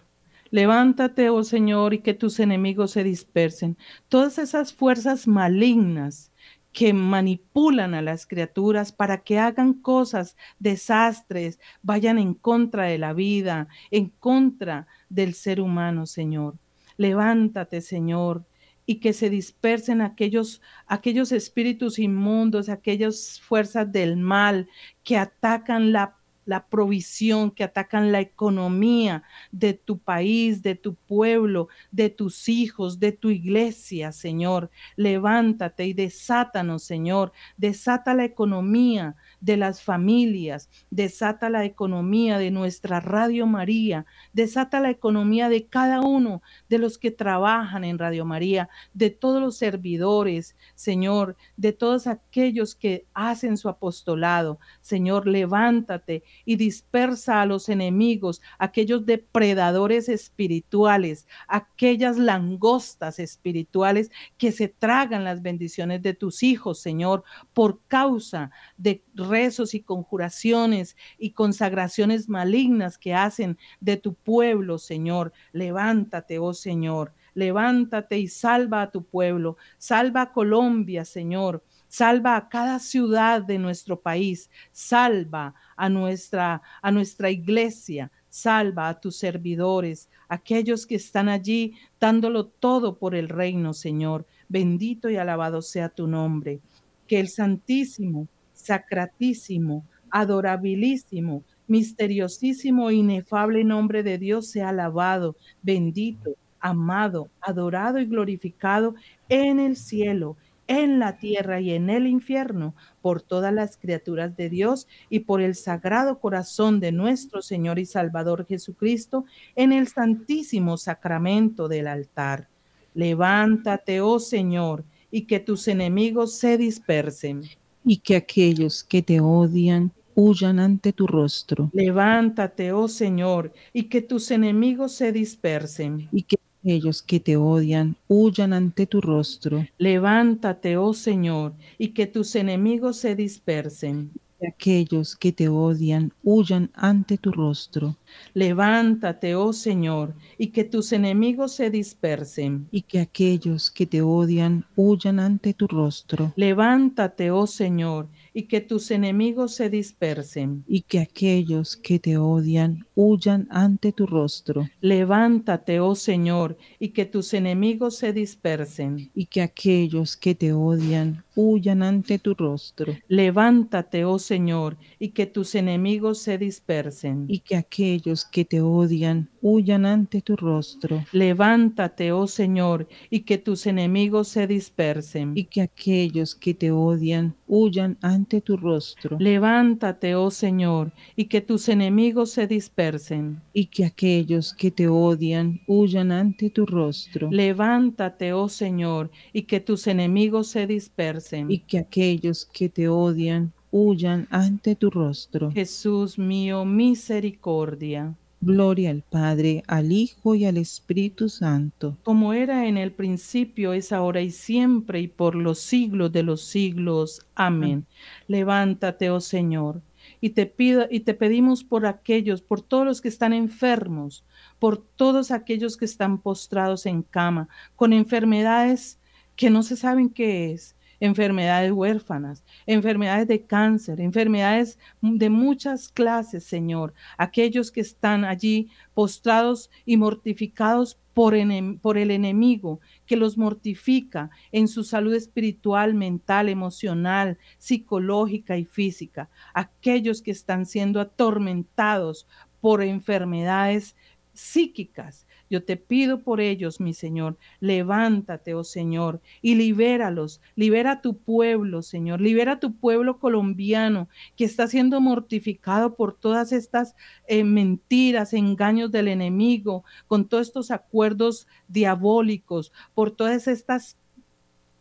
Levántate, 0.50 1.28
oh 1.28 1.44
Señor, 1.44 1.92
y 1.92 1.98
que 1.98 2.14
tus 2.14 2.40
enemigos 2.40 2.92
se 2.92 3.04
dispersen. 3.04 3.76
Todas 4.08 4.38
esas 4.38 4.72
fuerzas 4.72 5.28
malignas 5.28 6.30
que 6.72 6.92
manipulan 6.92 7.94
a 7.94 8.02
las 8.02 8.26
criaturas 8.26 8.92
para 8.92 9.18
que 9.18 9.38
hagan 9.38 9.74
cosas, 9.74 10.36
desastres, 10.58 11.58
vayan 11.82 12.18
en 12.18 12.34
contra 12.34 12.84
de 12.84 12.98
la 12.98 13.12
vida, 13.12 13.68
en 13.90 14.08
contra 14.08 14.86
del 15.08 15.34
ser 15.34 15.60
humano, 15.60 16.06
Señor. 16.06 16.54
Levántate, 16.96 17.80
Señor, 17.80 18.44
y 18.86 18.96
que 18.96 19.12
se 19.12 19.30
dispersen 19.30 20.00
aquellos, 20.00 20.60
aquellos 20.86 21.32
espíritus 21.32 21.98
inmundos, 21.98 22.68
aquellas 22.68 23.40
fuerzas 23.40 23.90
del 23.92 24.16
mal 24.16 24.68
que 25.04 25.16
atacan 25.16 25.92
la 25.92 26.16
la 26.44 26.66
provisión, 26.66 27.50
que 27.50 27.64
atacan 27.64 28.12
la 28.12 28.20
economía 28.20 29.22
de 29.52 29.74
tu 29.74 29.98
país, 29.98 30.62
de 30.62 30.74
tu 30.74 30.94
pueblo, 30.94 31.68
de 31.90 32.10
tus 32.10 32.48
hijos, 32.48 32.98
de 32.98 33.12
tu 33.12 33.30
iglesia, 33.30 34.12
Señor. 34.12 34.70
Levántate 34.96 35.86
y 35.86 35.92
desátanos, 35.92 36.82
Señor. 36.82 37.32
Desata 37.56 38.14
la 38.14 38.24
economía 38.24 39.16
de 39.40 39.56
las 39.56 39.82
familias, 39.82 40.68
desata 40.90 41.50
la 41.50 41.64
economía 41.64 42.38
de 42.38 42.50
nuestra 42.50 43.00
Radio 43.00 43.46
María, 43.46 44.06
desata 44.32 44.80
la 44.80 44.90
economía 44.90 45.48
de 45.48 45.66
cada 45.66 46.00
uno 46.00 46.42
de 46.68 46.78
los 46.78 46.98
que 46.98 47.10
trabajan 47.10 47.84
en 47.84 47.98
Radio 47.98 48.24
María, 48.24 48.68
de 48.94 49.10
todos 49.10 49.40
los 49.40 49.56
servidores, 49.56 50.56
Señor, 50.74 51.36
de 51.56 51.72
todos 51.72 52.06
aquellos 52.06 52.74
que 52.74 53.06
hacen 53.14 53.56
su 53.56 53.68
apostolado. 53.68 54.58
Señor, 54.80 55.26
levántate 55.26 56.22
y 56.44 56.56
dispersa 56.56 57.40
a 57.40 57.46
los 57.46 57.68
enemigos, 57.68 58.42
aquellos 58.58 59.06
depredadores 59.06 60.08
espirituales, 60.08 61.26
aquellas 61.48 62.18
langostas 62.18 63.18
espirituales 63.18 64.10
que 64.36 64.52
se 64.52 64.68
tragan 64.68 65.24
las 65.24 65.42
bendiciones 65.42 66.02
de 66.02 66.14
tus 66.14 66.42
hijos, 66.42 66.78
Señor, 66.80 67.24
por 67.54 67.80
causa 67.88 68.50
de 68.76 69.02
rezos 69.30 69.72
y 69.74 69.80
conjuraciones 69.80 70.96
y 71.18 71.30
consagraciones 71.30 72.28
malignas 72.28 72.98
que 72.98 73.14
hacen 73.14 73.56
de 73.80 73.96
tu 73.96 74.12
pueblo, 74.12 74.78
Señor. 74.78 75.32
Levántate, 75.52 76.38
oh 76.38 76.52
Señor. 76.52 77.12
Levántate 77.34 78.18
y 78.18 78.28
salva 78.28 78.82
a 78.82 78.90
tu 78.90 79.02
pueblo. 79.02 79.56
Salva 79.78 80.22
a 80.22 80.32
Colombia, 80.32 81.04
Señor. 81.04 81.62
Salva 81.88 82.36
a 82.36 82.48
cada 82.48 82.78
ciudad 82.78 83.42
de 83.42 83.58
nuestro 83.58 83.98
país. 83.98 84.50
Salva 84.72 85.54
a 85.76 85.88
nuestra, 85.88 86.60
a 86.82 86.90
nuestra 86.90 87.30
iglesia. 87.30 88.10
Salva 88.30 88.88
a 88.88 89.00
tus 89.00 89.16
servidores, 89.16 90.08
aquellos 90.28 90.86
que 90.86 90.94
están 90.94 91.28
allí 91.28 91.74
dándolo 92.00 92.46
todo 92.46 92.94
por 92.94 93.16
el 93.16 93.28
reino, 93.28 93.74
Señor. 93.74 94.24
Bendito 94.48 95.10
y 95.10 95.16
alabado 95.16 95.62
sea 95.62 95.88
tu 95.88 96.06
nombre. 96.06 96.60
Que 97.08 97.18
el 97.18 97.28
Santísimo, 97.28 98.28
Sacratísimo, 98.62 99.84
Adorabilísimo, 100.10 101.44
misteriosísimo 101.68 102.90
e 102.90 102.94
inefable 102.94 103.62
nombre 103.62 104.02
de 104.02 104.18
Dios 104.18 104.48
sea 104.48 104.70
alabado, 104.70 105.36
bendito, 105.62 106.34
amado, 106.58 107.28
adorado 107.40 108.00
y 108.00 108.06
glorificado 108.06 108.94
en 109.28 109.60
el 109.60 109.76
cielo 109.76 110.36
en 110.70 111.00
la 111.00 111.16
tierra 111.18 111.60
y 111.60 111.72
en 111.72 111.90
el 111.90 112.06
infierno, 112.06 112.74
por 113.02 113.22
todas 113.22 113.52
las 113.52 113.76
criaturas 113.76 114.36
de 114.36 114.48
Dios 114.48 114.86
y 115.08 115.20
por 115.20 115.40
el 115.40 115.56
sagrado 115.56 116.20
corazón 116.20 116.78
de 116.78 116.92
nuestro 116.92 117.42
Señor 117.42 117.80
y 117.80 117.86
Salvador 117.86 118.46
Jesucristo, 118.46 119.24
en 119.56 119.72
el 119.72 119.88
santísimo 119.88 120.76
sacramento 120.76 121.66
del 121.66 121.88
altar. 121.88 122.46
Levántate, 122.94 124.00
oh 124.00 124.20
Señor, 124.20 124.84
y 125.10 125.22
que 125.22 125.40
tus 125.40 125.66
enemigos 125.66 126.38
se 126.38 126.56
dispersen. 126.56 127.42
Y 127.84 127.98
que 127.98 128.16
aquellos 128.16 128.84
que 128.84 129.02
te 129.02 129.20
odian 129.20 129.90
huyan 130.14 130.58
ante 130.58 130.92
tu 130.92 131.06
rostro. 131.06 131.70
Levántate, 131.72 132.72
oh 132.72 132.88
Señor, 132.88 133.52
y 133.72 133.84
que 133.84 134.02
tus 134.02 134.30
enemigos 134.30 134.92
se 134.92 135.12
dispersen. 135.12 136.08
Y 136.12 136.22
que 136.22 136.36
aquellos 136.60 137.02
que 137.02 137.20
te 137.20 137.36
odian 137.36 137.96
huyan 138.08 138.52
ante 138.52 138.86
tu 138.86 139.00
rostro. 139.00 139.66
Levántate, 139.78 140.76
oh 140.76 140.92
Señor, 140.92 141.52
y 141.78 141.88
que 141.88 142.06
tus 142.06 142.34
enemigos 142.36 142.98
se 142.98 143.14
dispersen. 143.14 144.10
Que 144.40 144.48
aquellos 144.48 145.16
que 145.16 145.32
te 145.32 145.48
odian 145.48 146.12
huyan 146.24 146.70
ante 146.74 147.18
tu 147.18 147.30
rostro. 147.30 147.96
Levántate, 148.32 149.34
oh 149.34 149.52
Señor, 149.52 150.14
y 150.38 150.46
que 150.46 150.64
tus 150.64 150.92
enemigos 150.92 151.52
se 151.52 151.68
dispersen. 151.68 152.66
Y 152.70 152.82
que 152.82 153.00
aquellos 153.00 153.70
que 153.70 153.84
te 153.84 154.00
odian 154.00 154.64
huyan 154.76 155.20
ante 155.20 155.52
tu 155.52 155.66
rostro. 155.66 156.32
Levántate, 156.36 157.30
oh 157.30 157.46
Señor, 157.46 158.08
y 158.32 158.44
que 158.44 158.60
tus 158.60 158.90
enemigos 158.90 159.54
se 159.54 159.68
dispersen. 159.68 160.64
Y 160.66 160.82
que 160.82 161.00
aquellos 161.00 161.76
que 161.76 161.98
te 161.98 162.16
odian 162.16 162.86
huyan 162.94 163.46
ante 163.50 163.92
tu 163.92 164.06
rostro. 164.06 164.68
Levántate, 164.80 165.80
oh 165.80 165.94
Señor, 165.94 166.56
y 166.78 166.88
que 166.88 167.04
tus 167.04 167.34
enemigos 167.34 167.96
se 167.98 168.12
dispersen. 168.12 169.10
Y 169.14 169.26
que 169.26 169.42
aquellos 169.42 170.16
que 170.16 170.34
te 170.34 170.52
odian 170.52 171.24
huyan 171.34 171.82
ante 171.82 172.18
tu 172.18 172.34
rostro. 172.34 172.96
Levántate, 173.08 174.04
oh 174.04 174.18
Señor, 174.18 174.76
y 174.98 175.08
que 175.10 175.26
tus 175.26 175.54
enemigos 175.54 176.18
se 176.18 176.38
dispersen. 176.38 177.24
Y 177.28 177.40
que 177.40 177.56
aquellos 177.56 178.24
que 178.24 178.44
te 178.44 178.60
odian 178.60 179.28
huyan 179.42 179.86
ante 179.86 180.20
tu 180.20 180.36
rostro. 180.36 181.04
Levántate, 181.12 182.12
oh 182.12 182.26
Señor, 182.26 182.88
y 183.10 183.20
que 183.20 183.38
tus 183.38 183.66
enemigos 183.66 184.28
se 184.28 184.46
dispersen. 184.46 185.32
Y 185.34 185.44
que 185.44 185.62
aquellos 185.62 186.34
que 186.34 186.54
te 186.54 186.70
odian 186.70 187.34
huyan 187.46 187.96
ante 188.00 188.40
tu 188.40 188.56
rostro. 188.56 189.16
Levántate, 189.18 190.14
oh 190.14 190.30
Señor, 190.30 190.92
y 191.16 191.24
que 191.24 191.40
tus 191.40 191.68
enemigos 191.68 192.30
se 192.30 192.46
dispersen. 192.46 193.40
Y 193.52 193.66
que 193.66 193.84
aquellos 193.84 194.52
que 194.54 194.70
te 194.70 194.88
odian 194.88 195.60
huyan 195.66 196.12
ante 196.12 196.50
tu 196.50 196.66
rostro. 196.66 197.30
Levántate, 197.30 198.32
oh 198.32 198.48
Señor, 198.48 199.10
y 199.32 199.42
que 199.42 199.60
tus 199.60 199.86
enemigos 199.86 200.48
se 200.48 200.66
dispersen. 200.66 201.19
Y 201.48 201.58
que 201.58 201.78
aquellos 201.78 202.46
que 202.46 202.68
te 202.68 202.88
odian 202.88 203.52
huyan 203.70 204.26
ante 204.30 204.74
tu 204.74 204.90
rostro. 204.90 205.50
Jesús 205.52 206.18
mío, 206.18 206.64
misericordia. 206.64 208.14
Gloria 208.42 208.90
al 208.90 209.02
Padre, 209.02 209.62
al 209.66 209.92
Hijo 209.92 210.34
y 210.34 210.46
al 210.46 210.56
Espíritu 210.56 211.28
Santo. 211.28 211.98
como 212.02 212.32
era 212.32 212.66
en 212.66 212.78
el 212.78 212.90
principio, 212.90 213.74
es 213.74 213.92
ahora 213.92 214.22
y 214.22 214.30
siempre, 214.30 215.00
y 215.00 215.08
por 215.08 215.34
los 215.34 215.58
siglos 215.58 216.10
de 216.10 216.22
los 216.22 216.40
siglos. 216.42 217.20
Amén. 217.34 217.84
Levántate, 218.28 219.10
oh 219.10 219.20
Señor, 219.20 219.82
y 220.22 220.30
te 220.30 220.46
pido 220.46 220.86
y 220.90 221.00
te 221.00 221.12
pedimos 221.12 221.64
por 221.64 221.84
aquellos, 221.84 222.40
por 222.40 222.62
todos 222.62 222.86
los 222.86 223.02
que 223.02 223.08
están 223.08 223.34
enfermos, 223.34 224.24
por 224.58 224.78
todos 224.78 225.32
aquellos 225.32 225.76
que 225.76 225.84
están 225.84 226.16
postrados 226.16 226.86
en 226.86 227.02
cama, 227.02 227.46
con 227.76 227.92
enfermedades 227.92 228.96
que 229.36 229.50
no 229.50 229.62
se 229.62 229.76
saben 229.76 230.08
qué 230.08 230.52
es, 230.52 230.74
enfermedades 231.00 231.72
huérfanas, 231.72 232.44
enfermedades 232.66 233.26
de 233.26 233.42
cáncer, 233.42 234.00
enfermedades 234.00 234.78
de 235.00 235.30
muchas 235.30 235.88
clases, 235.88 236.44
Señor. 236.44 236.92
Aquellos 237.16 237.70
que 237.70 237.80
están 237.80 238.24
allí 238.24 238.68
postrados 238.94 239.70
y 239.86 239.96
mortificados 239.96 240.96
por, 241.14 241.34
por, 241.80 241.98
el 241.98 242.10
enemigo 242.10 242.80
que 243.06 243.16
los 243.16 243.36
mortifica 243.36 244.30
en 244.52 244.68
su 244.68 244.84
salud 244.84 245.14
espiritual, 245.14 245.94
mental, 245.94 246.48
emocional, 246.48 247.38
psicológica 247.58 248.56
y 248.56 248.64
física. 248.64 249.28
Aquellos 249.54 250.22
que 250.22 250.30
están 250.30 250.66
siendo 250.66 251.00
atormentados 251.00 252.26
por 252.60 252.82
enfermedades 252.82 253.96
psíquicas, 254.34 255.26
yo 255.50 255.64
te 255.64 255.76
pido 255.76 256.20
por 256.20 256.40
ellos, 256.40 256.80
mi 256.80 256.94
Señor, 256.94 257.36
levántate, 257.58 258.54
oh 258.54 258.62
Señor, 258.62 259.20
y 259.42 259.56
libéralos. 259.56 260.40
Libera 260.54 260.92
a 260.92 261.00
tu 261.02 261.18
pueblo, 261.18 261.82
Señor. 261.82 262.20
Libera 262.20 262.52
a 262.52 262.60
tu 262.60 262.72
pueblo 262.72 263.18
colombiano 263.18 264.08
que 264.36 264.44
está 264.44 264.68
siendo 264.68 265.00
mortificado 265.00 265.96
por 265.96 266.14
todas 266.14 266.52
estas 266.52 266.94
eh, 267.26 267.42
mentiras, 267.42 268.32
engaños 268.32 268.92
del 268.92 269.08
enemigo, 269.08 269.84
con 270.06 270.28
todos 270.28 270.46
estos 270.46 270.70
acuerdos 270.70 271.48
diabólicos, 271.66 272.72
por 272.94 273.10
todas 273.10 273.48
estas 273.48 273.96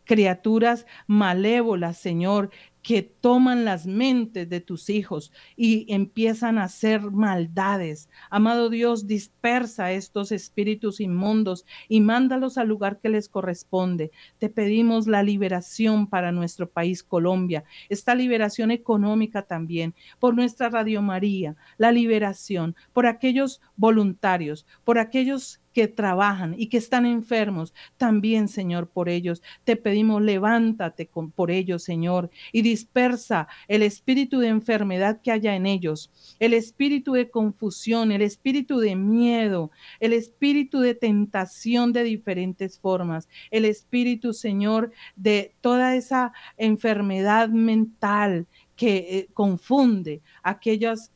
criaturas 0.04 0.86
malévolas, 1.06 1.96
Señor, 1.96 2.50
que 2.82 3.02
toman 3.02 3.64
las 3.64 3.86
mentes 3.86 4.48
de 4.48 4.60
tus 4.60 4.88
hijos 4.88 5.32
y 5.56 5.92
empiezan 5.92 6.58
a 6.58 6.64
hacer 6.64 7.02
maldades. 7.10 8.08
Amado 8.30 8.70
Dios, 8.70 9.06
dispersa 9.06 9.92
estos 9.92 10.32
espíritus 10.32 11.00
inmundos 11.00 11.66
y 11.88 12.00
mándalos 12.00 12.56
al 12.58 12.68
lugar 12.68 12.98
que 12.98 13.10
les 13.10 13.28
corresponde. 13.28 14.10
Te 14.38 14.48
pedimos 14.48 15.06
la 15.06 15.22
liberación 15.22 16.06
para 16.06 16.32
nuestro 16.32 16.68
país 16.68 17.02
Colombia, 17.02 17.64
esta 17.88 18.14
liberación 18.14 18.70
económica 18.70 19.42
también, 19.42 19.94
por 20.18 20.34
nuestra 20.34 20.70
Radio 20.70 21.02
María, 21.02 21.56
la 21.76 21.92
liberación 21.92 22.74
por 22.92 23.06
aquellos 23.06 23.60
voluntarios, 23.76 24.66
por 24.84 24.98
aquellos 24.98 25.60
que 25.72 25.88
trabajan 25.88 26.54
y 26.58 26.66
que 26.66 26.78
están 26.78 27.06
enfermos, 27.06 27.72
también, 27.96 28.48
Señor, 28.48 28.88
por 28.88 29.08
ellos. 29.08 29.42
Te 29.64 29.76
pedimos, 29.76 30.22
levántate 30.22 31.06
con, 31.06 31.30
por 31.30 31.50
ellos, 31.50 31.82
Señor, 31.82 32.30
y 32.52 32.62
dispersa 32.70 33.48
el 33.68 33.82
espíritu 33.82 34.38
de 34.38 34.48
enfermedad 34.48 35.20
que 35.22 35.32
haya 35.32 35.54
en 35.54 35.66
ellos, 35.66 36.10
el 36.38 36.52
espíritu 36.54 37.12
de 37.12 37.28
confusión, 37.28 38.12
el 38.12 38.22
espíritu 38.22 38.78
de 38.78 38.96
miedo, 38.96 39.70
el 39.98 40.12
espíritu 40.12 40.80
de 40.80 40.94
tentación 40.94 41.92
de 41.92 42.02
diferentes 42.04 42.78
formas, 42.78 43.28
el 43.50 43.64
espíritu, 43.64 44.32
Señor, 44.32 44.92
de 45.16 45.52
toda 45.60 45.96
esa 45.96 46.32
enfermedad 46.56 47.48
mental 47.48 48.46
que 48.76 48.96
eh, 48.96 49.28
confunde 49.34 50.22
aquellas... 50.42 51.10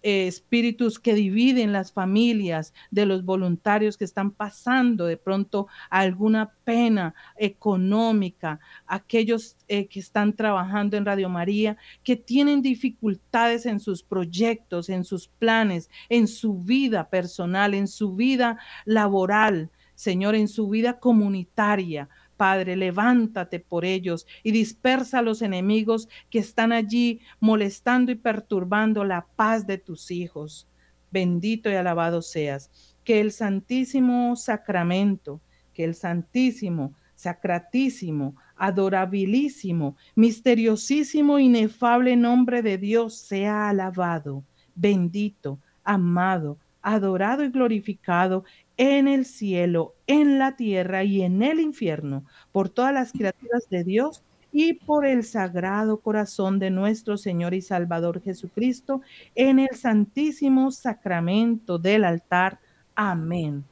Em, 0.00 0.28
espíritus 0.28 0.98
que 0.98 1.14
dividen 1.14 1.72
las 1.72 1.90
familias 1.92 2.72
de 2.90 3.04
los 3.04 3.24
voluntarios 3.24 3.96
que 3.96 4.04
están 4.04 4.30
pasando 4.30 5.06
de 5.06 5.16
pronto 5.16 5.66
alguna 5.90 6.52
pena 6.64 7.14
económica, 7.36 8.60
aquellos 8.86 9.56
eh, 9.66 9.86
que 9.86 9.98
están 10.00 10.34
trabajando 10.34 10.96
en 10.96 11.04
Radio 11.04 11.28
María, 11.28 11.76
que 12.04 12.14
tienen 12.14 12.62
dificultades 12.62 13.66
en 13.66 13.80
sus 13.80 14.02
proyectos, 14.02 14.88
en 14.88 15.04
sus 15.04 15.26
planes, 15.26 15.90
en 16.08 16.28
su 16.28 16.54
vida 16.54 17.08
personal, 17.08 17.74
en 17.74 17.88
su 17.88 18.14
vida 18.14 18.58
laboral, 18.84 19.70
Señor, 19.94 20.36
en 20.36 20.46
su 20.46 20.68
vida 20.68 21.00
comunitaria. 21.00 22.08
Padre, 22.38 22.76
levántate 22.76 23.60
por 23.60 23.84
ellos 23.84 24.26
y 24.42 24.52
dispersa 24.52 25.18
a 25.18 25.22
los 25.22 25.42
enemigos 25.42 26.08
que 26.30 26.38
están 26.38 26.72
allí 26.72 27.20
molestando 27.40 28.12
y 28.12 28.14
perturbando 28.14 29.04
la 29.04 29.26
paz 29.36 29.66
de 29.66 29.76
tus 29.76 30.10
hijos. 30.10 30.66
Bendito 31.10 31.68
y 31.68 31.74
alabado 31.74 32.22
seas. 32.22 32.70
Que 33.04 33.20
el 33.20 33.32
Santísimo 33.32 34.36
Sacramento, 34.36 35.40
que 35.74 35.84
el 35.84 35.94
Santísimo, 35.94 36.94
Sacratísimo, 37.16 38.36
adorabilísimo, 38.56 39.96
misteriosísimo, 40.14 41.40
inefable 41.40 42.14
nombre 42.14 42.62
de 42.62 42.78
Dios 42.78 43.14
sea 43.14 43.68
alabado, 43.68 44.44
bendito, 44.76 45.58
amado, 45.82 46.58
adorado 46.80 47.42
y 47.42 47.48
glorificado 47.48 48.44
en 48.78 49.08
el 49.08 49.26
cielo, 49.26 49.92
en 50.06 50.38
la 50.38 50.56
tierra 50.56 51.04
y 51.04 51.22
en 51.22 51.42
el 51.42 51.60
infierno, 51.60 52.24
por 52.52 52.70
todas 52.70 52.94
las 52.94 53.12
criaturas 53.12 53.68
de 53.68 53.84
Dios 53.84 54.22
y 54.52 54.74
por 54.74 55.04
el 55.04 55.24
sagrado 55.24 55.98
corazón 55.98 56.58
de 56.58 56.70
nuestro 56.70 57.18
Señor 57.18 57.52
y 57.52 57.60
Salvador 57.60 58.22
Jesucristo, 58.22 59.02
en 59.34 59.58
el 59.58 59.76
santísimo 59.76 60.70
sacramento 60.70 61.78
del 61.78 62.04
altar. 62.04 62.58
Amén. 62.94 63.64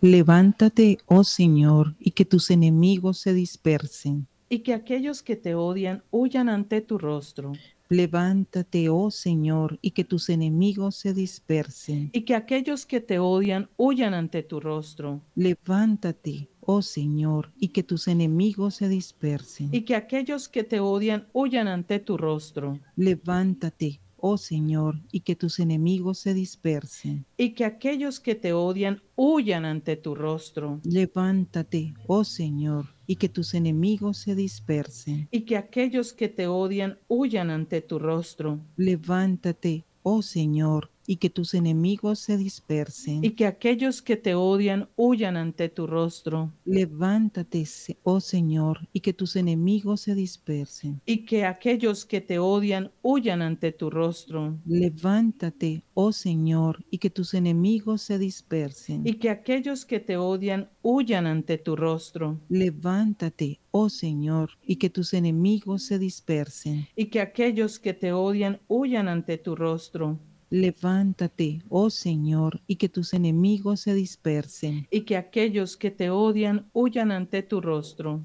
Levántate, 0.00 0.98
oh 1.06 1.24
Señor, 1.24 1.94
y 2.00 2.10
que 2.10 2.24
tus 2.24 2.50
enemigos 2.50 3.18
se 3.18 3.32
dispersen. 3.32 4.26
Y 4.48 4.58
que 4.58 4.74
aquellos 4.74 5.22
que 5.22 5.36
te 5.36 5.54
odian 5.54 6.02
huyan 6.10 6.48
ante 6.48 6.80
tu 6.80 6.98
rostro. 6.98 7.52
Levántate, 7.92 8.88
oh 8.88 9.10
Señor, 9.10 9.78
y 9.82 9.90
que 9.90 10.02
tus 10.02 10.30
enemigos 10.30 10.96
se 10.96 11.12
dispersen. 11.12 12.08
Y 12.14 12.22
que 12.22 12.34
aquellos 12.34 12.86
que 12.86 13.00
te 13.00 13.18
odian 13.18 13.68
huyan 13.76 14.14
ante 14.14 14.42
tu 14.42 14.60
rostro. 14.60 15.20
Levántate, 15.34 16.48
oh 16.62 16.80
Señor, 16.80 17.52
y 17.58 17.68
que 17.68 17.82
tus 17.82 18.08
enemigos 18.08 18.76
se 18.76 18.88
dispersen. 18.88 19.68
Y 19.72 19.82
que 19.82 19.94
aquellos 19.94 20.48
que 20.48 20.64
te 20.64 20.80
odian 20.80 21.26
huyan 21.34 21.68
ante 21.68 21.98
tu 21.98 22.16
rostro. 22.16 22.78
Levántate, 22.96 24.00
oh 24.22 24.38
Señor, 24.38 25.00
y 25.10 25.20
que 25.20 25.34
tus 25.34 25.58
enemigos 25.58 26.18
se 26.18 26.32
dispersen. 26.32 27.24
Y 27.36 27.50
que 27.50 27.64
aquellos 27.64 28.20
que 28.20 28.36
te 28.36 28.52
odian 28.52 29.02
huyan 29.16 29.64
ante 29.64 29.96
tu 29.96 30.14
rostro. 30.14 30.80
Levántate, 30.84 31.92
oh 32.06 32.22
Señor, 32.22 32.86
y 33.08 33.16
que 33.16 33.28
tus 33.28 33.52
enemigos 33.52 34.18
se 34.18 34.36
dispersen. 34.36 35.26
Y 35.32 35.40
que 35.40 35.56
aquellos 35.56 36.12
que 36.12 36.28
te 36.28 36.46
odian 36.46 36.98
huyan 37.08 37.50
ante 37.50 37.80
tu 37.80 37.98
rostro. 37.98 38.60
Levántate, 38.76 39.82
oh 40.04 40.22
Señor, 40.22 40.88
y 41.06 41.16
que 41.16 41.30
tus 41.30 41.54
enemigos 41.54 42.18
se 42.18 42.36
dispersen. 42.36 43.24
Y 43.24 43.30
que 43.30 43.46
aquellos 43.46 44.02
que 44.02 44.16
te 44.16 44.34
odian 44.34 44.88
huyan 44.96 45.36
ante 45.36 45.68
tu 45.68 45.86
rostro. 45.86 46.50
Levántate, 46.64 47.66
oh 48.02 48.20
Señor, 48.20 48.88
y 48.92 49.00
que 49.00 49.12
tus 49.12 49.36
enemigos 49.36 50.02
se 50.02 50.14
dispersen. 50.14 51.00
Y 51.06 51.18
que 51.24 51.44
aquellos 51.44 52.04
que 52.04 52.20
te 52.20 52.38
odian 52.38 52.90
huyan 53.02 53.42
ante 53.42 53.72
tu 53.72 53.90
rostro. 53.90 54.56
Levántate, 54.66 55.82
oh 55.94 56.12
Señor, 56.12 56.84
y 56.90 56.98
que 56.98 57.10
tus 57.10 57.34
enemigos 57.34 58.02
se 58.02 58.18
dispersen. 58.18 59.06
Y 59.06 59.14
que 59.14 59.30
aquellos 59.30 59.84
que 59.84 60.00
te 60.00 60.16
odian 60.16 60.68
huyan 60.82 61.26
ante 61.26 61.58
tu 61.58 61.76
rostro. 61.76 62.38
Levántate, 62.48 63.58
oh 63.70 63.88
Señor, 63.88 64.50
y 64.64 64.76
que 64.76 64.90
tus 64.90 65.14
enemigos 65.14 65.84
se 65.84 65.98
dispersen. 65.98 66.88
Y 66.96 67.06
que 67.06 67.20
aquellos 67.20 67.78
que 67.78 67.94
te 67.94 68.12
odian 68.12 68.58
huyan 68.68 69.08
ante 69.08 69.38
tu 69.38 69.56
rostro. 69.56 70.18
Levántate, 70.52 71.62
oh 71.70 71.88
Señor, 71.88 72.60
y 72.66 72.76
que 72.76 72.90
tus 72.90 73.14
enemigos 73.14 73.80
se 73.80 73.94
dispersen. 73.94 74.86
Y 74.90 75.00
que 75.00 75.16
aquellos 75.16 75.78
que 75.78 75.90
te 75.90 76.10
odian 76.10 76.66
huyan 76.74 77.10
ante 77.10 77.42
tu 77.42 77.62
rostro. 77.62 78.20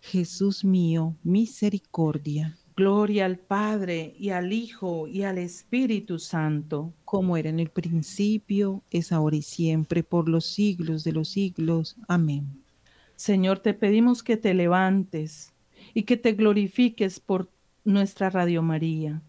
Jesús 0.00 0.64
mío, 0.64 1.14
misericordia. 1.22 2.58
Gloria 2.74 3.24
al 3.24 3.36
Padre 3.36 4.16
y 4.18 4.30
al 4.30 4.52
Hijo 4.52 5.06
y 5.06 5.22
al 5.22 5.38
Espíritu 5.38 6.18
Santo. 6.18 6.92
Como 7.04 7.36
era 7.36 7.50
en 7.50 7.60
el 7.60 7.68
principio, 7.68 8.82
es 8.90 9.12
ahora 9.12 9.36
y 9.36 9.42
siempre, 9.42 10.02
por 10.02 10.28
los 10.28 10.46
siglos 10.46 11.04
de 11.04 11.12
los 11.12 11.28
siglos. 11.28 11.94
Amén. 12.08 12.48
Señor, 13.14 13.60
te 13.60 13.74
pedimos 13.74 14.24
que 14.24 14.36
te 14.36 14.54
levantes 14.54 15.52
y 15.94 16.02
que 16.02 16.16
te 16.16 16.32
glorifiques 16.32 17.20
por 17.20 17.48
nuestra 17.84 18.28
Radio 18.28 18.60
María. 18.60 19.22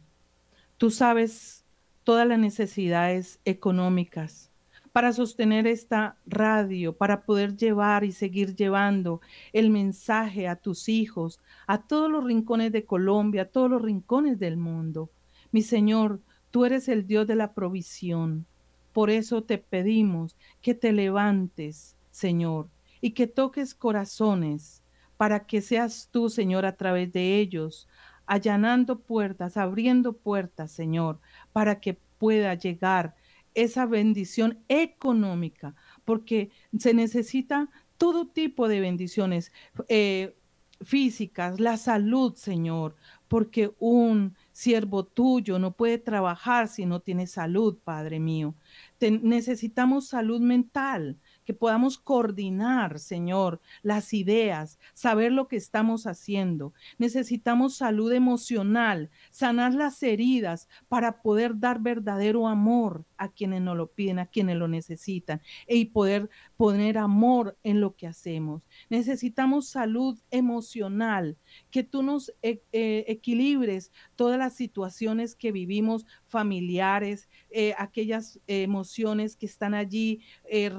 Tú 0.80 0.90
sabes 0.90 1.61
todas 2.04 2.28
las 2.28 2.40
necesidades 2.40 3.40
económicas 3.46 4.52
para 4.92 5.14
sostener 5.14 5.68
esta 5.68 6.18
radio, 6.26 6.94
para 6.94 7.22
poder 7.22 7.56
llevar 7.56 8.04
y 8.04 8.12
seguir 8.12 8.56
llevando 8.56 9.22
el 9.54 9.70
mensaje 9.70 10.48
a 10.48 10.56
tus 10.56 10.90
hijos, 10.90 11.40
a 11.66 11.82
todos 11.82 12.12
los 12.12 12.24
rincones 12.26 12.72
de 12.72 12.84
Colombia, 12.84 13.44
a 13.44 13.46
todos 13.46 13.70
los 13.70 13.82
rincones 13.82 14.38
del 14.40 14.58
mundo. 14.58 15.10
Mi 15.52 15.62
Señor, 15.62 16.20
tú 16.52 16.66
eres 16.66 16.90
el 16.90 17.08
Dios 17.08 17.26
de 17.26 17.36
la 17.36 17.54
provisión. 17.54 18.46
Por 18.92 19.10
eso 19.10 19.42
te 19.44 19.58
pedimos 19.58 20.36
que 20.62 20.74
te 20.74 20.92
levantes, 20.92 21.96
Señor, 22.12 22.68
y 23.00 23.12
que 23.12 23.28
toques 23.28 23.74
corazones 23.74 24.82
para 25.16 25.46
que 25.46 25.62
seas 25.62 26.10
tú, 26.12 26.30
Señor, 26.30 26.66
a 26.66 26.76
través 26.76 27.14
de 27.14 27.38
ellos, 27.38 27.88
allanando 28.26 29.00
puertas, 29.00 29.58
abriendo 29.58 30.14
puertas, 30.14 30.72
Señor, 30.72 31.20
para 31.52 31.80
que 31.80 31.98
pueda 32.18 32.54
llegar 32.56 33.16
esa 33.54 33.86
bendición 33.86 34.60
económica, 34.70 35.76
porque 36.06 36.52
se 36.78 36.94
necesita 36.94 37.70
todo 37.98 38.28
tipo 38.28 38.68
de 38.68 38.80
bendiciones 38.80 39.52
eh, 39.90 40.36
físicas, 40.84 41.60
la 41.60 41.78
salud, 41.78 42.36
Señor, 42.36 42.96
porque 43.28 43.72
un 43.80 44.36
siervo 44.52 45.06
tuyo 45.06 45.60
no 45.60 45.72
puede 45.72 45.98
trabajar 45.98 46.68
si 46.68 46.86
no 46.86 47.00
tiene 47.00 47.28
salud, 47.28 47.78
Padre 47.84 48.20
mío. 48.20 48.56
necesitamos 49.00 50.08
salud 50.08 50.42
mental, 50.42 51.18
que 51.46 51.54
podamos 51.54 51.98
coordinar, 51.98 53.00
Señor, 53.00 53.62
las 53.82 54.14
ideas, 54.14 54.80
saber 54.94 55.32
lo 55.32 55.48
que 55.48 55.56
estamos 55.56 56.08
haciendo. 56.08 56.74
Necesitamos 56.98 57.76
salud 57.76 58.12
emocional, 58.12 59.10
sanar 59.32 59.74
las 59.74 60.02
heridas 60.04 60.68
para 60.88 61.22
poder 61.22 61.60
dar 61.60 61.82
verdadero 61.82 62.48
amor 62.48 63.06
a 63.18 63.30
quienes 63.30 63.62
nos 63.62 63.78
lo 63.78 63.88
piden, 63.88 64.20
a 64.20 64.26
quienes 64.26 64.58
lo 64.58 64.68
necesitan, 64.68 65.42
y 65.68 65.86
poder 65.86 66.30
poner 66.58 66.98
amor 66.98 67.58
en 67.64 67.82
lo 67.82 67.96
que 67.96 68.08
hacemos. 68.08 68.68
Necesitamos 68.90 69.68
salud 69.68 70.20
emocional, 70.30 71.38
que 71.72 71.84
tú 71.84 72.04
nos 72.04 72.32
e, 72.42 72.62
eh, 72.72 73.06
equilibres 73.08 73.92
todas 74.16 74.38
las 74.38 74.54
situaciones 74.54 75.36
que 75.36 75.52
vivimos 75.52 76.06
familiares, 76.28 77.30
eh, 77.50 77.74
aquellas 77.78 78.40
emociones 78.48 79.36
que 79.36 79.46
están 79.46 79.74
allí 79.74 80.22
eh, 80.50 80.70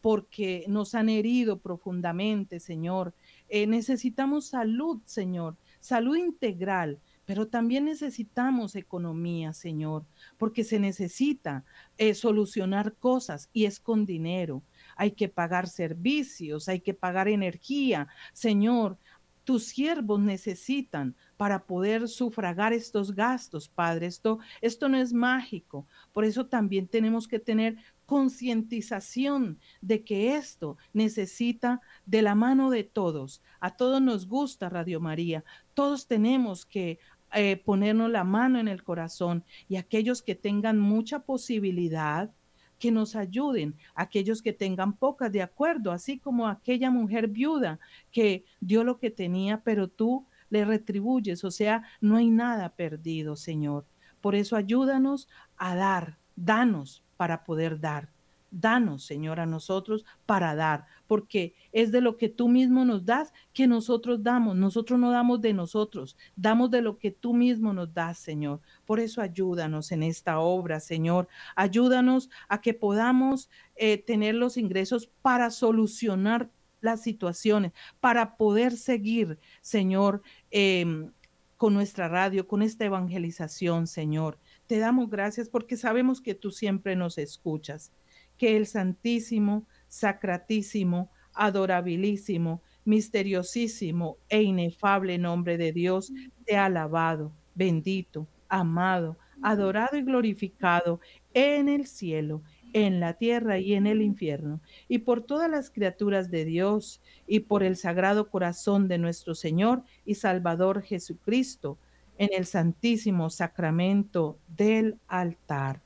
porque 0.00 0.64
nos 0.68 0.94
han 0.94 1.08
herido 1.08 1.58
profundamente, 1.58 2.60
Señor. 2.60 3.12
necesitamos 3.50 4.46
salud, 4.46 5.00
Señor, 5.06 5.56
salud 5.80 6.16
integral 6.16 6.98
pero 7.28 7.46
también 7.46 7.84
necesitamos 7.84 8.74
economía, 8.74 9.52
Señor, 9.52 10.02
porque 10.38 10.64
se 10.64 10.80
necesita 10.80 11.62
eh, 11.98 12.14
solucionar 12.14 12.94
cosas 12.94 13.50
y 13.52 13.66
es 13.66 13.78
con 13.80 14.06
dinero. 14.06 14.62
Hay 14.96 15.10
que 15.10 15.28
pagar 15.28 15.68
servicios, 15.68 16.70
hay 16.70 16.80
que 16.80 16.94
pagar 16.94 17.28
energía. 17.28 18.08
Señor, 18.32 18.96
tus 19.44 19.64
siervos 19.64 20.20
necesitan 20.20 21.14
para 21.36 21.64
poder 21.64 22.08
sufragar 22.08 22.72
estos 22.72 23.14
gastos, 23.14 23.68
Padre. 23.68 24.06
Esto, 24.06 24.38
esto 24.62 24.88
no 24.88 24.96
es 24.96 25.12
mágico. 25.12 25.86
Por 26.14 26.24
eso 26.24 26.46
también 26.46 26.86
tenemos 26.86 27.28
que 27.28 27.38
tener 27.38 27.76
concientización 28.08 29.58
de 29.82 30.02
que 30.02 30.34
esto 30.34 30.78
necesita 30.94 31.82
de 32.06 32.22
la 32.22 32.34
mano 32.34 32.70
de 32.70 32.82
todos. 32.82 33.42
A 33.60 33.76
todos 33.76 34.00
nos 34.00 34.26
gusta 34.26 34.70
Radio 34.70 34.98
María. 34.98 35.44
Todos 35.74 36.06
tenemos 36.06 36.64
que 36.64 36.98
eh, 37.34 37.60
ponernos 37.62 38.10
la 38.10 38.24
mano 38.24 38.58
en 38.58 38.66
el 38.66 38.82
corazón 38.82 39.44
y 39.68 39.76
aquellos 39.76 40.22
que 40.22 40.34
tengan 40.34 40.78
mucha 40.78 41.18
posibilidad, 41.18 42.30
que 42.78 42.90
nos 42.90 43.14
ayuden, 43.14 43.74
aquellos 43.94 44.40
que 44.40 44.54
tengan 44.54 44.94
pocas, 44.94 45.30
de 45.30 45.42
acuerdo, 45.42 45.92
así 45.92 46.18
como 46.18 46.48
aquella 46.48 46.90
mujer 46.90 47.28
viuda 47.28 47.78
que 48.10 48.42
dio 48.58 48.84
lo 48.84 48.96
que 48.96 49.10
tenía, 49.10 49.60
pero 49.62 49.86
tú 49.86 50.24
le 50.48 50.64
retribuyes, 50.64 51.44
o 51.44 51.50
sea, 51.50 51.82
no 52.00 52.16
hay 52.16 52.30
nada 52.30 52.70
perdido, 52.70 53.36
Señor. 53.36 53.84
Por 54.22 54.34
eso 54.34 54.56
ayúdanos 54.56 55.28
a 55.58 55.74
dar, 55.74 56.16
danos 56.36 57.02
para 57.18 57.44
poder 57.44 57.78
dar. 57.78 58.08
Danos, 58.50 59.04
Señor, 59.04 59.40
a 59.40 59.44
nosotros 59.44 60.06
para 60.24 60.54
dar, 60.54 60.86
porque 61.06 61.52
es 61.72 61.92
de 61.92 62.00
lo 62.00 62.16
que 62.16 62.30
tú 62.30 62.48
mismo 62.48 62.86
nos 62.86 63.04
das 63.04 63.34
que 63.52 63.66
nosotros 63.66 64.22
damos. 64.22 64.56
Nosotros 64.56 64.98
no 64.98 65.10
damos 65.10 65.42
de 65.42 65.52
nosotros, 65.52 66.16
damos 66.34 66.70
de 66.70 66.80
lo 66.80 66.96
que 66.96 67.10
tú 67.10 67.34
mismo 67.34 67.74
nos 67.74 67.92
das, 67.92 68.18
Señor. 68.18 68.60
Por 68.86 69.00
eso 69.00 69.20
ayúdanos 69.20 69.92
en 69.92 70.02
esta 70.02 70.38
obra, 70.38 70.80
Señor. 70.80 71.28
Ayúdanos 71.56 72.30
a 72.48 72.62
que 72.62 72.72
podamos 72.72 73.50
eh, 73.76 73.98
tener 73.98 74.34
los 74.34 74.56
ingresos 74.56 75.10
para 75.20 75.50
solucionar 75.50 76.48
las 76.80 77.02
situaciones, 77.02 77.72
para 78.00 78.36
poder 78.36 78.76
seguir, 78.76 79.38
Señor, 79.60 80.22
em, 80.50 81.10
con 81.58 81.74
nuestra 81.74 82.08
radio, 82.08 82.46
con 82.46 82.62
esta 82.62 82.84
evangelización, 82.86 83.86
Señor. 83.88 84.38
Te 84.68 84.78
damos 84.78 85.08
gracias 85.08 85.48
porque 85.48 85.78
sabemos 85.78 86.20
que 86.20 86.34
tú 86.34 86.50
siempre 86.50 86.94
nos 86.94 87.16
escuchas 87.16 87.90
que 88.36 88.56
el 88.56 88.66
Santísimo, 88.66 89.64
Sacratísimo, 89.88 91.08
Adorabilísimo, 91.34 92.60
Misteriosísimo 92.84 94.18
e 94.28 94.42
inefable 94.42 95.16
nombre 95.18 95.56
de 95.56 95.72
Dios 95.72 96.12
te 96.44 96.56
ha 96.56 96.66
alabado, 96.66 97.32
bendito, 97.54 98.26
amado, 98.48 99.16
adorado 99.42 99.96
y 99.96 100.02
glorificado 100.02 101.00
en 101.32 101.68
el 101.68 101.86
cielo, 101.86 102.42
en 102.74 103.00
la 103.00 103.14
tierra 103.14 103.58
y 103.58 103.72
en 103.72 103.86
el 103.86 104.02
infierno, 104.02 104.60
y 104.86 104.98
por 104.98 105.22
todas 105.22 105.50
las 105.50 105.70
criaturas 105.70 106.30
de 106.30 106.44
Dios, 106.44 107.00
y 107.26 107.40
por 107.40 107.62
el 107.62 107.76
sagrado 107.76 108.28
corazón 108.28 108.88
de 108.88 108.98
nuestro 108.98 109.34
Señor 109.34 109.82
y 110.04 110.14
Salvador 110.14 110.82
Jesucristo, 110.82 111.78
en 112.18 112.30
el 112.36 112.44
santísimo 112.44 113.30
sacramento 113.30 114.36
del 114.56 114.96
altar. 115.06 115.80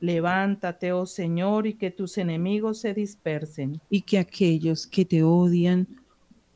Levántate, 0.00 0.92
oh 0.92 1.06
Señor, 1.06 1.66
y 1.66 1.74
que 1.74 1.90
tus 1.90 2.18
enemigos 2.18 2.78
se 2.78 2.94
dispersen. 2.94 3.80
Y 3.90 4.02
que 4.02 4.18
aquellos 4.18 4.86
que 4.86 5.04
te 5.04 5.22
odian 5.22 5.86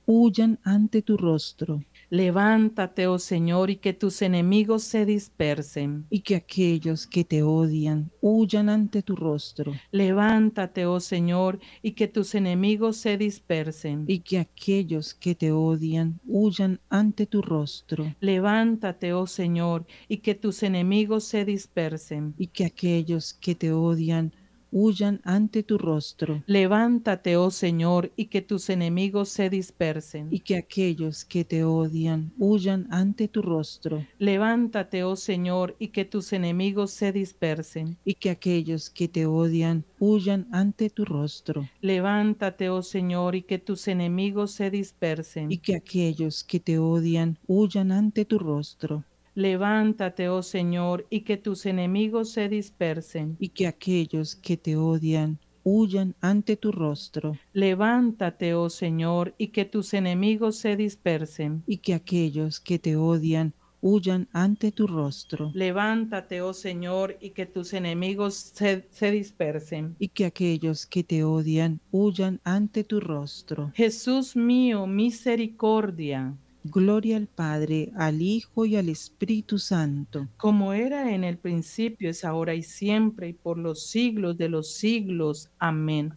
huyan 0.06 0.58
ante 0.64 1.02
tu 1.02 1.16
rostro. 1.16 1.82
Levántate, 2.10 3.06
oh 3.06 3.18
Señor, 3.18 3.70
y 3.70 3.76
que 3.76 3.92
tus 3.92 4.22
enemigos 4.22 4.82
se 4.82 5.04
dispersen. 5.04 6.06
Y 6.08 6.20
que 6.20 6.36
aquellos 6.36 7.06
que 7.06 7.24
te 7.24 7.42
odian 7.42 8.10
huyan 8.22 8.70
ante 8.70 9.02
tu 9.02 9.14
rostro. 9.14 9.74
Levántate, 9.90 10.86
oh 10.86 11.00
Señor, 11.00 11.58
y 11.82 11.92
que 11.92 12.08
tus 12.08 12.34
enemigos 12.34 12.96
se 12.96 13.18
dispersen. 13.18 14.04
Y 14.06 14.20
que 14.20 14.38
aquellos 14.38 15.12
que 15.12 15.34
te 15.34 15.52
odian 15.52 16.18
huyan 16.26 16.80
ante 16.88 17.26
tu 17.26 17.42
rostro. 17.42 18.14
Levántate, 18.20 19.12
oh 19.12 19.26
Señor, 19.26 19.86
y 20.08 20.18
que 20.18 20.34
tus 20.34 20.62
enemigos 20.62 21.24
se 21.24 21.44
dispersen. 21.44 22.34
Y 22.38 22.46
que 22.46 22.64
aquellos 22.64 23.34
que 23.34 23.54
te 23.54 23.72
odian 23.72 24.32
huyan 24.70 25.20
ante 25.24 25.62
tu 25.62 25.78
rostro. 25.78 26.42
Levántate, 26.46 27.36
oh 27.36 27.50
Señor, 27.50 28.12
y 28.16 28.26
que 28.26 28.42
tus 28.42 28.70
enemigos 28.70 29.28
se 29.28 29.50
dispersen. 29.50 30.28
Y 30.30 30.40
que 30.40 30.56
aquellos 30.56 31.24
que 31.24 31.44
te 31.44 31.64
odian 31.64 32.32
huyan 32.38 32.86
ante 32.90 33.28
tu 33.28 33.42
rostro. 33.42 34.04
Levántate, 34.18 35.04
oh 35.04 35.16
Señor, 35.16 35.74
y 35.78 35.88
que 35.88 36.04
tus 36.04 36.32
enemigos 36.32 36.90
se 36.90 37.12
dispersen. 37.12 37.96
Y 38.04 38.14
que 38.14 38.30
aquellos 38.30 38.90
que 38.90 39.08
te 39.08 39.26
odian 39.26 39.84
huyan 39.98 40.46
ante 40.52 40.90
tu 40.90 41.04
rostro. 41.04 41.68
Levántate, 41.80 42.70
oh 42.70 42.82
Señor, 42.82 43.34
y 43.34 43.42
que 43.42 43.58
tus 43.58 43.88
enemigos 43.88 44.52
se 44.52 44.70
dispersen. 44.70 45.50
Y 45.50 45.58
que 45.58 45.76
aquellos 45.76 46.44
que 46.44 46.60
te 46.60 46.78
odian 46.78 47.36
huyan 47.46 47.92
ante 47.92 48.24
tu 48.24 48.38
rostro. 48.38 49.04
Levántate, 49.38 50.28
oh 50.28 50.42
Señor, 50.42 51.06
y 51.10 51.20
que 51.20 51.36
tus 51.36 51.64
enemigos 51.64 52.32
se 52.32 52.48
dispersen. 52.48 53.36
Y 53.38 53.50
que 53.50 53.68
aquellos 53.68 54.34
que 54.34 54.56
te 54.56 54.74
odian 54.76 55.38
huyan 55.62 56.16
ante 56.20 56.56
tu 56.56 56.72
rostro. 56.72 57.38
Levántate, 57.52 58.54
oh 58.54 58.68
Señor, 58.68 59.36
y 59.38 59.48
que 59.48 59.64
tus 59.64 59.94
enemigos 59.94 60.56
se 60.56 60.74
dispersen. 60.74 61.62
Y 61.68 61.76
que 61.76 61.94
aquellos 61.94 62.58
que 62.58 62.80
te 62.80 62.96
odian 62.96 63.52
huyan 63.80 64.26
ante 64.32 64.72
tu 64.72 64.88
rostro. 64.88 65.52
Levántate, 65.54 66.42
oh 66.42 66.52
Señor, 66.52 67.16
y 67.20 67.30
que 67.30 67.46
tus 67.46 67.74
enemigos 67.74 68.34
se, 68.34 68.88
se, 68.90 69.12
dispersen. 69.12 69.94
Y 70.00 70.08
que 70.08 70.24
aquellos 70.24 70.84
que 70.84 71.04
te 71.04 71.22
odian 71.22 71.78
huyan 71.92 72.40
ante 72.42 72.82
tu 72.82 72.98
rostro. 72.98 73.70
Jesús 73.76 74.34
mío, 74.34 74.88
misericordia. 74.88 76.34
Gloria 76.70 77.16
al 77.16 77.26
Padre, 77.26 77.90
al 77.96 78.20
Hijo 78.20 78.66
y 78.66 78.76
al 78.76 78.88
Espíritu 78.88 79.58
Santo. 79.58 80.28
Como 80.36 80.72
era 80.72 81.14
en 81.14 81.24
el 81.24 81.38
principio, 81.38 82.10
es 82.10 82.24
ahora 82.24 82.54
y 82.54 82.62
siempre, 82.62 83.28
y 83.28 83.32
por 83.32 83.58
los 83.58 83.86
siglos 83.86 84.36
de 84.38 84.48
los 84.48 84.74
siglos. 84.74 85.50
Amén. 85.58 86.14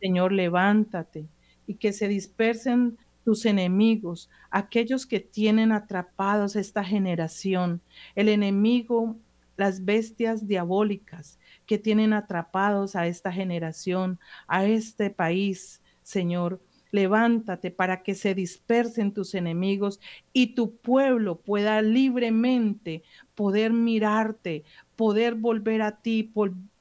Señor, 0.00 0.32
levántate 0.32 1.26
y 1.66 1.74
que 1.74 1.92
se 1.92 2.08
dispersen 2.08 2.98
tus 3.24 3.46
enemigos, 3.46 4.28
aquellos 4.50 5.06
que 5.06 5.20
tienen 5.20 5.72
atrapados 5.72 6.56
esta 6.56 6.84
generación. 6.84 7.80
El 8.14 8.28
enemigo, 8.28 9.16
las 9.56 9.84
bestias 9.84 10.46
diabólicas 10.46 11.38
que 11.66 11.78
tienen 11.78 12.12
atrapados 12.12 12.96
a 12.96 13.06
esta 13.06 13.32
generación, 13.32 14.18
a 14.46 14.66
este 14.66 15.08
país, 15.08 15.80
Señor 16.02 16.60
levántate 16.94 17.72
para 17.72 18.04
que 18.04 18.14
se 18.14 18.36
dispersen 18.36 19.12
tus 19.12 19.34
enemigos 19.34 19.98
y 20.32 20.54
tu 20.54 20.76
pueblo 20.76 21.40
pueda 21.40 21.82
libremente 21.82 23.02
poder 23.34 23.72
mirarte, 23.72 24.62
poder 24.94 25.34
volver 25.34 25.82
a 25.82 25.96
ti, 25.96 26.30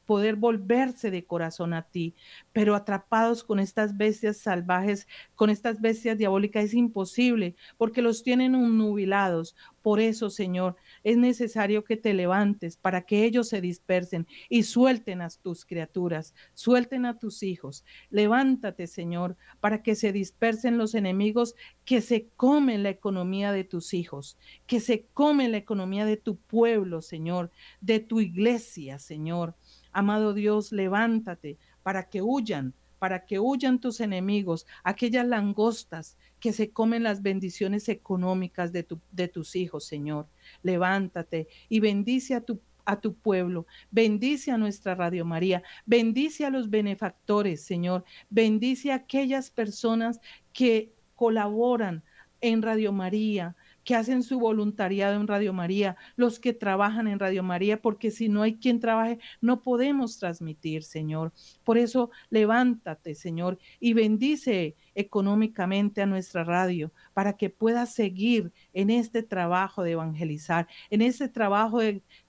poder 0.06 0.36
volverse 0.36 1.10
de 1.10 1.24
corazón 1.26 1.74
a 1.74 1.82
ti, 1.82 2.14
pero 2.52 2.76
atrapados 2.76 3.44
con 3.44 3.60
estas 3.60 3.98
bestias 3.98 4.38
salvajes, 4.38 5.08
con 5.34 5.50
estas 5.50 5.82
bestias 5.82 6.16
diabólicas 6.16 6.66
es 6.66 6.74
imposible 6.76 7.56
porque 7.80 8.04
los 8.04 8.22
tienen 8.22 8.52
nubilados. 8.52 9.56
Por 9.82 10.00
eso, 10.00 10.30
Señor, 10.30 10.76
es 11.04 11.18
necesario 11.18 11.84
que 11.84 11.98
te 11.98 12.14
levantes 12.14 12.78
para 12.78 13.02
que 13.02 13.26
ellos 13.26 13.50
se 13.50 13.62
dispersen 13.62 14.28
y 14.50 14.64
suelten 14.64 15.22
a 15.22 15.30
tus 15.30 15.66
criaturas, 15.66 16.34
suelten 16.54 17.06
a 17.06 17.20
tus 17.20 17.44
hijos. 17.44 17.84
Levántate, 18.10 18.88
Señor, 18.88 19.38
para 19.60 19.84
que 19.84 19.96
se 19.96 20.12
dispersen 20.12 20.78
los 20.78 20.96
enemigos 20.96 21.56
que 21.86 22.02
se 22.02 22.28
comen 22.36 22.84
la 22.84 22.90
economía 22.90 23.52
de 23.52 23.64
tus 23.64 23.94
hijos, 23.94 24.38
que 24.68 24.80
se 24.80 25.06
comen 25.14 25.52
la 25.52 25.58
economía 25.58 26.06
de 26.06 26.18
tu 26.18 26.38
pueblo, 26.38 27.02
Señor, 27.02 27.52
de 27.82 28.00
tu 28.00 28.20
iglesia, 28.20 29.00
Señor. 29.00 29.56
Amado 29.92 30.34
Dios, 30.34 30.72
levántate 30.72 31.58
para 31.84 32.10
que 32.10 32.22
huyan 32.22 32.74
para 33.04 33.26
que 33.26 33.38
huyan 33.38 33.80
tus 33.80 34.00
enemigos, 34.00 34.66
aquellas 34.82 35.28
langostas 35.28 36.16
que 36.40 36.54
se 36.54 36.70
comen 36.70 37.04
las 37.04 37.22
bendiciones 37.22 37.90
económicas 37.90 38.72
de, 38.72 38.84
tu, 38.84 38.98
de 39.12 39.28
tus 39.28 39.58
hijos, 39.58 39.84
Señor. 39.84 40.26
Levántate 40.62 41.50
y 41.68 41.82
bendice 41.82 42.34
a 42.34 42.40
tu 42.40 42.62
a 42.86 43.02
tu 43.02 43.14
pueblo, 43.14 43.68
bendice 43.92 44.52
a 44.52 44.58
nuestra 44.58 44.96
Radio 44.96 45.26
María, 45.26 45.64
bendice 45.86 46.46
a 46.46 46.50
los 46.50 46.70
benefactores, 46.70 47.62
Señor, 47.62 48.06
bendice 48.30 48.94
a 48.94 48.96
aquellas 48.96 49.52
personas 49.52 50.22
que 50.54 50.94
colaboran 51.18 52.04
en 52.40 52.62
Radio 52.62 52.94
María, 52.94 53.54
que 53.84 53.96
hacen 53.96 54.24
su 54.24 54.40
voluntariado 54.40 55.20
en 55.20 55.28
Radio 55.28 55.54
María, 55.54 55.96
los 56.16 56.40
que 56.40 56.54
trabajan 56.54 57.08
en 57.08 57.20
Radio 57.20 57.44
María, 57.44 57.82
porque 57.82 58.12
si 58.12 58.30
no 58.30 58.42
hay 58.42 58.56
quien 58.56 58.80
trabaje, 58.80 59.20
no 59.42 59.62
podemos 59.62 60.18
transmitir, 60.18 60.84
Señor. 60.84 61.34
Por 61.64 61.78
eso, 61.78 62.12
levántate, 62.30 63.16
Señor, 63.16 63.58
y 63.80 63.94
bendice 63.94 64.76
económicamente 64.96 66.02
a 66.02 66.06
nuestra 66.06 66.44
radio 66.44 66.92
para 67.14 67.34
que 67.34 67.50
pueda 67.50 67.86
seguir 67.86 68.52
en 68.74 68.90
este 68.90 69.24
trabajo 69.24 69.84
de 69.84 69.92
evangelizar, 69.92 70.68
en 70.90 71.02
este 71.02 71.28
trabajo 71.28 71.80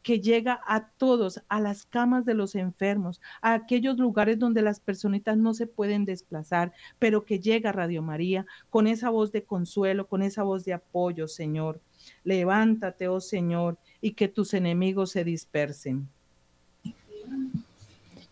que 0.03 0.21
llega 0.21 0.61
a 0.67 0.89
todos, 0.89 1.41
a 1.49 1.61
las 1.61 1.87
camas 1.87 2.25
de 2.25 2.35
los 2.35 2.55
enfermos, 2.55 3.21
a 3.41 3.55
aquellos 3.55 3.99
lugares 3.99 4.39
donde 4.39 4.63
las 4.63 4.81
personitas 4.81 5.37
no 5.37 5.55
se 5.55 5.67
pueden 5.67 6.05
desplazar, 6.05 6.73
pero 6.99 7.25
que 7.25 7.39
llega 7.39 7.73
Radio 7.73 8.03
María 8.03 8.47
con 8.71 8.87
esa 8.87 9.11
voz 9.11 9.33
de 9.33 9.45
consuelo, 9.45 10.07
con 10.07 10.23
esa 10.23 10.43
voz 10.43 10.65
de 10.65 10.75
apoyo, 10.75 11.29
Señor. 11.29 11.81
Levántate, 12.23 13.09
oh 13.09 13.21
Señor, 13.21 13.79
y 14.01 14.13
que 14.13 14.29
tus 14.29 14.55
enemigos 14.55 15.13
se 15.13 15.25
dispersen 15.25 16.09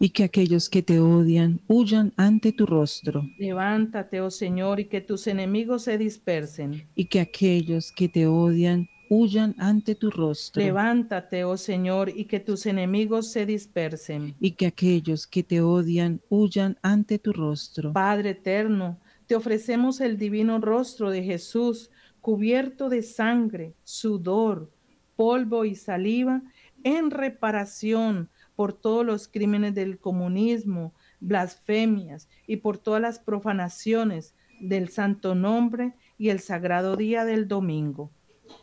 y 0.03 0.11
que 0.11 0.25
aquellos 0.25 0.69
que 0.69 0.83
te 0.83 0.99
odian 0.99 1.61
huyan 1.69 2.13
ante 2.17 2.51
tu 2.51 2.67
rostro. 2.67 3.25
Levántate, 3.39 4.21
oh 4.21 4.33
Señor, 4.33 4.81
y 4.81 4.87
que 4.87 5.01
tus 5.01 5.29
enemigos 5.29 5.85
se 5.85 5.97
dispersen. 5.97 6.89
Y 6.97 7.05
que 7.05 7.21
aquellos 7.21 7.93
que 7.93 8.09
te 8.09 8.27
odian 8.27 8.89
huyan 9.09 9.55
ante 9.59 9.95
tu 9.95 10.11
rostro. 10.11 10.61
Levántate, 10.61 11.45
oh 11.45 11.57
Señor, 11.57 12.09
y 12.09 12.25
que 12.25 12.41
tus 12.41 12.67
enemigos 12.67 13.31
se 13.31 13.47
dispersen. 13.47 14.35
Y 14.41 14.51
que 14.53 14.67
aquellos 14.67 15.29
que 15.29 15.45
te 15.45 15.61
odian 15.61 16.21
huyan 16.29 16.77
ante 16.83 17.21
tu 17.21 17.33
rostro. 17.33 17.93
Padre 17.93 18.31
eterno, 18.31 18.99
te 19.29 19.37
ofrecemos 19.37 20.01
el 20.01 20.19
divino 20.19 20.59
rostro 20.59 21.11
de 21.11 21.23
Jesús, 21.23 21.91
cubierto 22.21 22.89
de 22.89 23.03
sangre, 23.03 23.75
sudor, 23.85 24.69
polvo 25.15 25.65
y 25.65 25.77
saliva, 25.77 26.43
en 26.83 27.13
reparación 27.13 28.31
por 28.63 28.75
todos 28.75 29.05
los 29.05 29.27
crímenes 29.27 29.75
del 29.75 29.99
comunismo, 29.99 30.93
blasfemias 31.19 32.29
y 32.47 32.59
por 32.59 32.79
todas 32.79 33.03
las 33.03 33.19
profanaciones 33.19 34.35
del 34.61 34.89
santo 34.89 35.35
nombre 35.35 35.95
y 36.17 36.29
el 36.29 36.39
sagrado 36.39 36.95
día 36.95 37.25
del 37.25 37.49
domingo. 37.49 38.09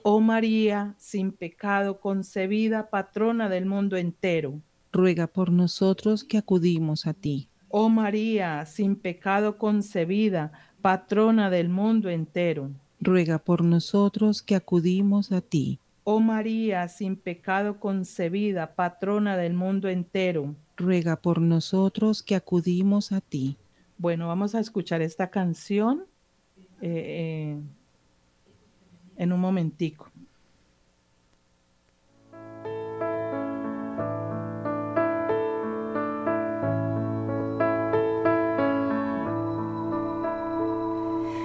Oh 0.04 0.22
María, 0.22 0.96
sin 1.00 1.34
pecado 1.34 2.00
concebida, 2.00 2.90
patrona 2.90 3.50
del 3.50 3.66
mundo 3.66 3.98
entero. 3.98 4.62
Ruega 4.94 5.28
por 5.28 5.52
nosotros 5.52 6.24
que 6.24 6.38
acudimos 6.38 7.06
a 7.06 7.14
ti. 7.14 7.50
Oh 7.68 7.90
María, 7.90 8.66
sin 8.68 8.96
pecado 8.96 9.58
concebida, 9.58 10.54
patrona 10.82 11.50
del 11.50 11.68
mundo 11.68 12.10
entero. 12.10 12.72
Ruega 13.02 13.38
por 13.38 13.66
nosotros 13.66 14.42
que 14.42 14.56
acudimos 14.56 15.34
a 15.34 15.42
ti. 15.42 15.78
Oh 16.12 16.20
María, 16.20 16.88
sin 16.88 17.16
pecado 17.16 17.80
concebida, 17.80 18.74
patrona 18.74 19.38
del 19.38 19.54
mundo 19.54 19.90
entero. 19.90 20.56
Ruega 20.76 21.18
por 21.18 21.40
nosotros 21.40 22.24
que 22.24 22.34
acudimos 22.34 23.12
a 23.12 23.22
ti. 23.22 23.58
Bueno, 24.00 24.28
vamos 24.28 24.56
a 24.56 24.60
escuchar 24.60 25.04
esta 25.04 25.30
canción 25.30 26.06
eh, 26.82 27.58
eh, 27.58 27.62
en 29.18 29.32
un 29.32 29.40
momentico. 29.40 30.10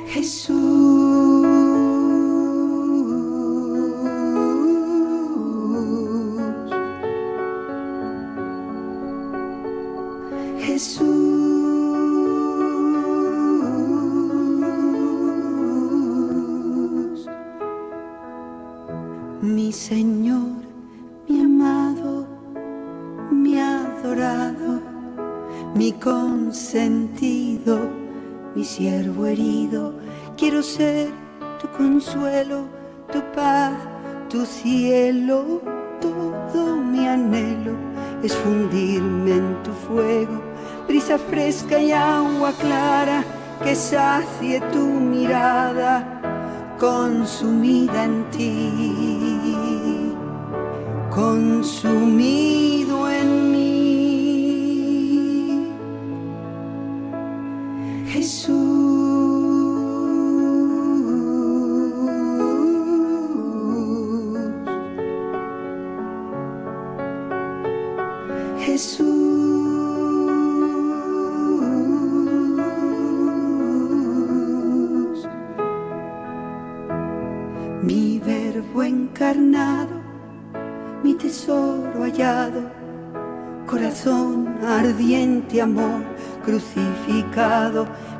Jesús. 0.08 0.83
Señor, 19.88 20.64
mi 21.28 21.42
amado, 21.42 22.26
mi 23.30 23.60
adorado, 23.60 24.80
mi 25.74 25.92
consentido, 25.92 27.80
mi 28.54 28.64
siervo 28.64 29.26
herido, 29.26 29.92
quiero 30.38 30.62
ser 30.62 31.10
tu 31.60 31.68
consuelo, 31.76 32.64
tu 33.12 33.20
paz, 33.34 33.74
tu 34.30 34.46
cielo, 34.46 35.60
todo 36.00 36.76
mi 36.78 37.06
anhelo 37.06 37.72
es 38.22 38.34
fundirme 38.34 39.32
en 39.32 39.62
tu 39.64 39.72
fuego. 39.86 40.40
Brisa 40.88 41.18
fresca 41.18 41.78
y 41.78 41.92
agua 41.92 42.52
clara 42.52 43.22
que 43.62 43.74
sacie 43.74 44.62
tu 44.72 44.80
mirada 44.80 46.14
consumida 46.78 48.04
en 48.04 48.30
ti, 48.30 49.56
consumido 51.14 53.08
en 53.08 53.52
mí. 53.52 53.68
Jesús. 58.12 58.63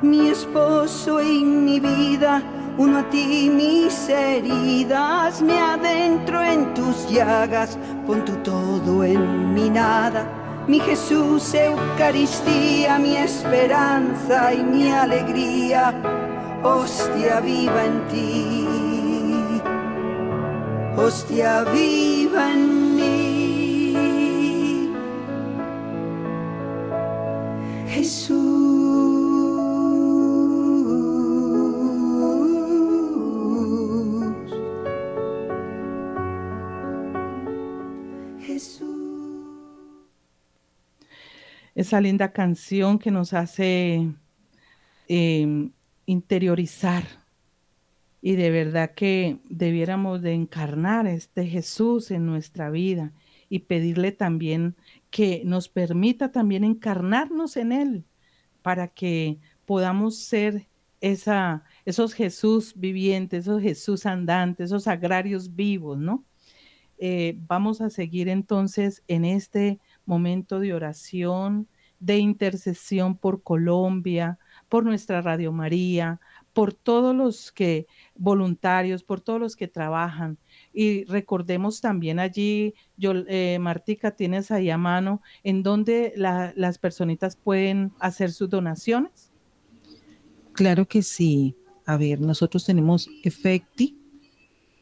Mi 0.03 0.29
esposo 0.29 1.21
y 1.21 1.45
mi 1.45 1.81
vida, 1.81 2.43
uno 2.77 2.99
a 2.99 3.11
ti 3.11 3.51
mis 3.51 4.09
heridas, 4.09 5.41
me 5.41 5.59
adentro 5.59 6.43
en 6.43 6.75
tus 6.75 7.09
llagas, 7.09 7.79
pon 8.07 8.25
tu 8.25 8.33
todo 8.43 9.05
en 9.05 9.55
mi 9.55 9.71
nada. 9.71 10.27
Mi 10.67 10.81
Jesús, 10.81 11.55
Eucaristía, 11.55 12.99
mi 12.99 13.17
esperanza 13.17 14.53
y 14.55 14.65
mi 14.65 14.91
alegría, 14.91 15.95
hostia 16.63 17.41
viva 17.41 17.85
en 17.85 18.09
ti, 18.09 18.67
hostia 20.97 21.65
viva 21.65 22.53
en 22.53 22.97
mí. 22.97 23.35
Linda 42.01 42.33
canción 42.33 42.99
que 42.99 43.11
nos 43.11 43.33
hace 43.33 44.09
em, 45.09 45.71
interiorizar 46.07 47.05
Y 48.23 48.37
de 48.37 48.51
verdad 48.51 48.93
que 48.95 49.39
debiéramos 49.49 50.23
de 50.23 50.33
encarnar 50.33 51.07
este 51.07 51.47
Jesús 51.47 52.11
en 52.11 52.27
nuestra 52.27 52.71
vida 52.71 53.13
y 53.51 53.61
pedirle 53.61 54.13
también 54.13 54.75
que 55.11 55.43
nos 55.45 55.69
permita 55.69 56.33
también 56.33 56.65
encarnarnos 56.65 57.57
en 57.57 57.73
Él 57.73 58.05
para 58.63 58.89
que 58.89 59.39
podamos 59.67 60.17
ser 60.17 60.67
esa, 61.01 61.65
esos 61.85 62.15
Jesús 62.15 62.73
vivientes, 62.75 63.45
esos 63.45 63.63
Jesús 63.63 64.07
andantes, 64.07 64.67
esos 64.67 64.87
agrarios 64.89 65.55
vivos, 65.55 65.99
¿no? 65.99 66.25
Eh, 66.99 67.37
vamos 67.47 67.81
a 67.81 67.91
seguir 67.91 68.29
entonces 68.29 69.03
en 69.07 69.25
este 69.25 69.79
momento 70.07 70.61
de 70.61 70.73
oración, 70.73 71.69
de 72.05 72.19
intercesión 72.19 73.17
por 73.17 73.43
Colombia, 73.43 74.39
por 74.69 74.85
nuestra 74.85 75.23
Radio 75.23 75.53
María, 75.53 76.21
por 76.53 76.73
todos 76.75 77.17
los 77.17 77.51
que 77.51 77.87
voluntarios, 78.15 79.03
por 79.03 79.21
todos 79.21 79.41
los 79.41 79.57
que 79.57 79.69
trabajan. 79.69 80.39
Y 80.73 81.05
recordemos 81.05 81.81
también 81.81 82.19
allí, 82.19 82.75
yo, 82.97 83.13
eh, 83.27 83.59
Martica, 83.59 84.13
tienes 84.13 84.51
ahí 84.51 84.71
a 84.71 84.79
mano, 84.79 85.23
en 85.43 85.63
donde 85.63 86.13
las 86.17 86.79
personitas 86.79 87.37
pueden 87.37 87.93
hacer 87.99 88.33
sus 88.33 88.49
donaciones. 88.51 89.33
Claro 90.53 90.87
que 90.87 91.03
sí. 91.03 91.57
A 91.87 91.97
ver, 91.97 92.21
nosotros 92.21 92.65
tenemos 92.65 93.09
Efecti, 93.25 93.99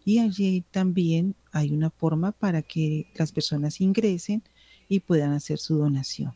y 0.05 0.19
allí 0.19 0.65
también 0.71 1.35
hay 1.53 1.71
una 1.71 1.91
forma 1.91 2.33
para 2.33 2.63
que 2.63 3.07
las 3.15 3.31
personas 3.31 3.81
ingresen 3.81 4.43
y 4.89 4.99
puedan 5.01 5.33
hacer 5.33 5.59
su 5.59 5.77
donación. 5.77 6.33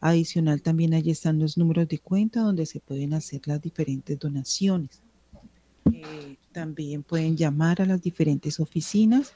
Adicional 0.00 0.62
también 0.62 0.94
allí 0.94 1.10
están 1.10 1.38
los 1.38 1.58
números 1.58 1.88
de 1.88 1.98
cuenta 1.98 2.40
donde 2.40 2.64
se 2.66 2.80
pueden 2.80 3.14
hacer 3.14 3.42
las 3.46 3.62
diferentes 3.62 4.18
donaciones. 4.18 5.00
Eh, 5.92 6.36
también 6.52 7.02
pueden 7.02 7.36
llamar 7.36 7.82
a 7.82 7.86
las 7.86 8.02
diferentes 8.02 8.60
oficinas 8.60 9.32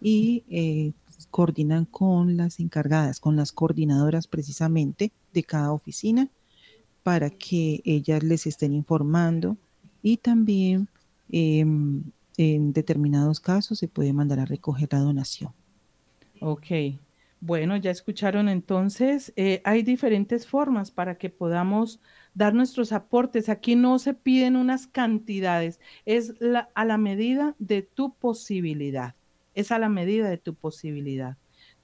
y 0.00 0.42
eh, 0.50 0.92
coordinan 1.30 1.84
con 1.86 2.36
las 2.36 2.60
encargadas, 2.60 3.20
con 3.20 3.36
las 3.36 3.52
coordinadoras 3.52 4.26
precisamente 4.26 5.12
de 5.32 5.42
cada 5.42 5.72
oficina 5.72 6.28
para 7.02 7.30
que 7.30 7.82
ellas 7.84 8.22
les 8.22 8.46
estén 8.46 8.72
informando 8.72 9.56
y 10.02 10.16
también 10.16 10.88
em, 11.30 12.02
en 12.36 12.72
determinados 12.72 13.40
casos 13.40 13.78
se 13.78 13.88
puede 13.88 14.12
mandar 14.12 14.40
a 14.40 14.44
recoger 14.44 14.88
la 14.92 14.98
donación. 14.98 15.52
Ok, 16.40 16.66
bueno, 17.40 17.76
ya 17.76 17.90
escucharon 17.90 18.48
entonces, 18.48 19.32
eh, 19.36 19.60
hay 19.64 19.82
diferentes 19.82 20.46
formas 20.46 20.90
para 20.90 21.16
que 21.16 21.30
podamos 21.30 22.00
dar 22.34 22.54
nuestros 22.54 22.92
aportes. 22.92 23.48
Aquí 23.48 23.76
no 23.76 23.98
se 23.98 24.12
piden 24.12 24.56
unas 24.56 24.86
cantidades, 24.86 25.80
es 26.04 26.34
a 26.74 26.84
la 26.84 26.98
medida 26.98 27.54
de 27.58 27.82
tu 27.82 28.12
posibilidad 28.14 29.14
es 29.56 29.72
a 29.72 29.80
la 29.80 29.88
medida 29.88 30.28
de 30.28 30.38
tu 30.38 30.54
posibilidad. 30.54 31.36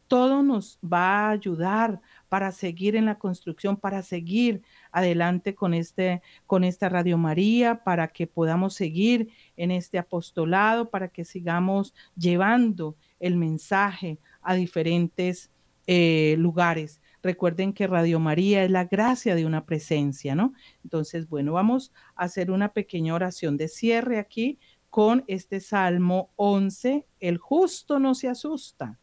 Todo 0.07 0.43
nos 0.43 0.79
va 0.85 1.27
a 1.27 1.31
ayudar 1.31 2.01
para 2.29 2.53
seguir 2.53 2.97
en 2.97 3.07
la 3.07 3.19
construcción, 3.19 3.77
para 3.77 4.03
seguir 4.03 4.63
adelante 4.93 5.55
con, 5.55 5.73
este, 5.73 6.21
con 6.47 6.65
esta 6.65 6.91
Radio 6.91 7.17
María, 7.17 7.83
para 7.83 8.09
que 8.09 8.27
podamos 8.27 8.75
seguir 8.75 9.31
en 9.57 9.71
este 9.71 9.99
apostolado, 9.99 10.91
para 10.91 11.09
que 11.09 11.25
sigamos 11.25 11.95
llevando 12.15 12.95
el 13.21 13.37
mensaje 13.37 14.19
a 14.43 14.55
diferentes 14.55 15.51
eh, 15.87 16.37
lugares. 16.39 17.01
Recuerden 17.23 17.73
que 17.73 17.87
Radio 17.87 18.19
María 18.21 18.65
es 18.65 18.71
la 18.71 18.85
gracia 18.85 19.35
de 19.35 19.47
una 19.47 19.65
presencia, 19.65 20.35
¿no? 20.35 20.53
Entonces, 20.85 21.29
bueno, 21.29 21.53
vamos 21.53 21.93
a 22.17 22.25
hacer 22.25 22.51
una 22.51 22.73
pequeña 22.73 23.15
oración 23.15 23.57
de 23.57 23.69
cierre 23.69 24.19
aquí 24.19 24.59
con 24.93 25.25
este 25.27 25.61
Salmo 25.61 26.29
11, 26.37 27.07
el 27.19 27.39
justo 27.39 27.99
no 27.99 28.15
se 28.15 28.29
asusta. 28.29 28.99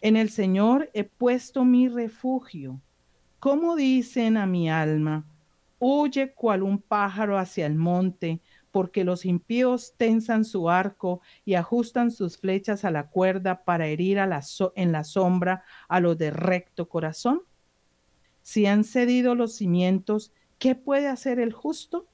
En 0.00 0.14
el 0.14 0.30
Señor 0.30 0.88
he 0.94 1.02
puesto 1.02 1.64
mi 1.64 1.88
refugio. 1.88 2.80
Como 3.40 3.74
dicen 3.74 4.36
a 4.36 4.46
mi 4.46 4.70
alma, 4.70 5.24
huye 5.80 6.30
cual 6.30 6.62
un 6.62 6.78
pájaro 6.78 7.38
hacia 7.38 7.66
el 7.66 7.74
monte, 7.74 8.38
porque 8.70 9.02
los 9.02 9.24
impíos 9.24 9.94
tensan 9.96 10.44
su 10.44 10.70
arco 10.70 11.20
y 11.44 11.54
ajustan 11.54 12.12
sus 12.12 12.38
flechas 12.38 12.84
a 12.84 12.92
la 12.92 13.08
cuerda 13.08 13.64
para 13.64 13.88
herir 13.88 14.18
en 14.18 14.92
la 14.92 15.02
sombra 15.02 15.64
a 15.88 15.98
los 15.98 16.18
de 16.18 16.30
recto 16.30 16.88
corazón. 16.88 17.42
Si 18.44 18.66
han 18.66 18.84
cedido 18.84 19.34
los 19.34 19.56
cimientos, 19.56 20.30
¿qué 20.60 20.76
puede 20.76 21.08
hacer 21.08 21.40
el 21.40 21.52
justo? 21.52 22.06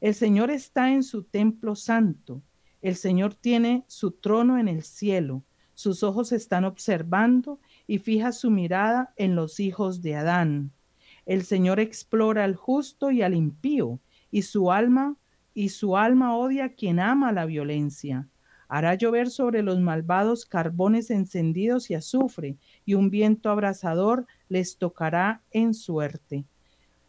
El 0.00 0.14
Señor 0.14 0.50
está 0.50 0.92
en 0.92 1.02
su 1.02 1.22
templo 1.22 1.76
santo. 1.76 2.42
El 2.82 2.96
Señor 2.96 3.34
tiene 3.34 3.84
su 3.88 4.10
trono 4.10 4.58
en 4.58 4.68
el 4.68 4.82
cielo. 4.82 5.42
Sus 5.74 6.02
ojos 6.02 6.32
están 6.32 6.64
observando 6.64 7.58
y 7.86 7.98
fija 7.98 8.32
su 8.32 8.50
mirada 8.50 9.12
en 9.16 9.34
los 9.34 9.60
hijos 9.60 10.02
de 10.02 10.16
Adán. 10.16 10.70
El 11.26 11.44
Señor 11.44 11.80
explora 11.80 12.44
al 12.44 12.54
justo 12.54 13.10
y 13.10 13.22
al 13.22 13.34
impío, 13.34 13.98
y 14.30 14.42
su 14.42 14.70
alma 14.70 15.16
y 15.54 15.68
su 15.70 15.96
alma 15.96 16.36
odia 16.36 16.64
a 16.64 16.68
quien 16.70 16.98
ama 16.98 17.32
la 17.32 17.46
violencia. 17.46 18.28
Hará 18.68 18.94
llover 18.94 19.30
sobre 19.30 19.62
los 19.62 19.78
malvados 19.78 20.44
carbones 20.44 21.10
encendidos 21.10 21.90
y 21.90 21.94
azufre, 21.94 22.56
y 22.84 22.94
un 22.94 23.08
viento 23.08 23.50
abrasador 23.50 24.26
les 24.48 24.76
tocará 24.76 25.42
en 25.52 25.74
suerte. 25.74 26.44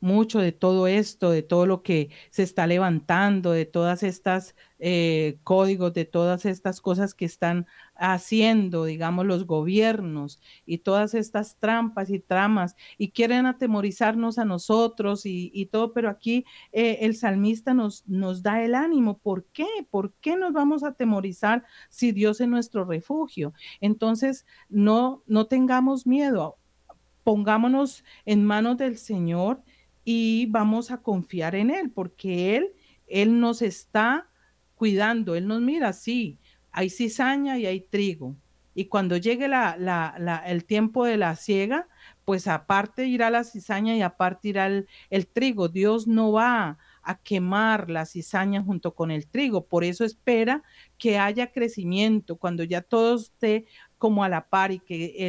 mucho 0.00 0.38
de 0.40 0.52
todo 0.52 0.86
esto, 0.86 1.30
de 1.30 1.42
todo 1.42 1.66
lo 1.66 1.82
que 1.82 2.10
se 2.30 2.42
está 2.42 2.66
levantando, 2.66 3.52
de 3.52 3.66
todas 3.66 4.02
estas 4.02 4.54
eh, 4.78 5.38
códigos, 5.42 5.92
de 5.92 6.04
todas 6.04 6.44
estas 6.44 6.80
cosas 6.80 7.14
que 7.14 7.24
están 7.24 7.66
haciendo, 7.96 8.84
digamos, 8.84 9.26
los 9.26 9.44
gobiernos 9.44 10.40
y 10.64 10.78
todas 10.78 11.14
estas 11.14 11.56
trampas 11.56 12.10
y 12.10 12.20
tramas 12.20 12.76
y 12.96 13.10
quieren 13.10 13.46
atemorizarnos 13.46 14.38
a 14.38 14.44
nosotros 14.44 15.22
y, 15.24 15.66
todo, 15.72 15.92
pero 15.92 16.08
aquí 16.08 16.44
eh, 16.72 16.98
el 17.00 17.16
salmista 17.16 17.74
nos, 17.74 18.06
nos 18.06 18.42
da 18.42 18.62
el 18.62 18.74
ánimo. 18.74 19.18
¿Por 19.18 19.44
qué? 19.46 19.66
¿Por 19.90 20.12
qué 20.14 20.36
nos 20.36 20.52
vamos 20.52 20.84
a 20.84 20.88
atemorizar 20.88 21.64
si 21.88 22.12
Dios 22.12 22.40
es 22.40 22.48
nuestro 22.48 22.84
refugio? 22.84 23.52
Entonces, 23.80 24.46
no, 24.68 25.22
no 25.26 25.46
tengamos 25.46 26.06
miedo, 26.06 26.56
pongámonos 27.24 28.04
en 28.24 28.44
manos 28.44 28.78
del 28.78 28.96
Señor 28.96 29.62
y 30.10 30.46
vamos 30.46 30.90
a 30.90 31.02
confiar 31.02 31.54
en 31.54 31.68
Él, 31.68 31.90
porque 31.90 32.56
Él, 32.56 32.72
Él 33.08 33.40
nos 33.40 33.60
está 33.60 34.26
cuidando, 34.74 35.36
Él 35.36 35.46
nos 35.46 35.60
mira, 35.60 35.92
sí, 35.92 36.38
hay 36.72 36.88
cizaña 36.88 37.58
y 37.58 37.66
hay 37.66 37.80
trigo. 37.82 38.34
Y 38.74 38.86
cuando 38.86 39.18
llegue 39.18 39.48
la, 39.48 40.42
el 40.46 40.64
tiempo 40.64 41.04
de 41.04 41.18
la 41.18 41.36
siega, 41.36 41.88
pues 42.24 42.48
aparte 42.48 43.06
irá 43.06 43.28
la 43.28 43.44
cizaña 43.44 43.96
y 43.96 44.00
aparte 44.00 44.48
irá 44.48 44.68
el, 44.68 44.88
el 45.10 45.26
trigo. 45.26 45.68
Dios 45.68 46.06
no 46.06 46.32
va 46.32 46.78
a 47.02 47.18
quemar 47.18 47.90
la 47.90 48.06
cizaña 48.06 48.62
junto 48.62 48.94
con 48.94 49.10
el 49.10 49.26
trigo. 49.26 49.66
Por 49.66 49.84
eso 49.84 50.06
espera 50.06 50.62
que 50.96 51.18
haya 51.18 51.52
crecimiento. 51.52 52.36
Cuando 52.36 52.64
ya 52.64 52.80
todo 52.80 53.16
esté 53.16 53.66
como 53.98 54.24
a 54.24 54.28
la 54.28 54.48
par 54.48 54.70
y 54.72 54.78
que 54.78 55.26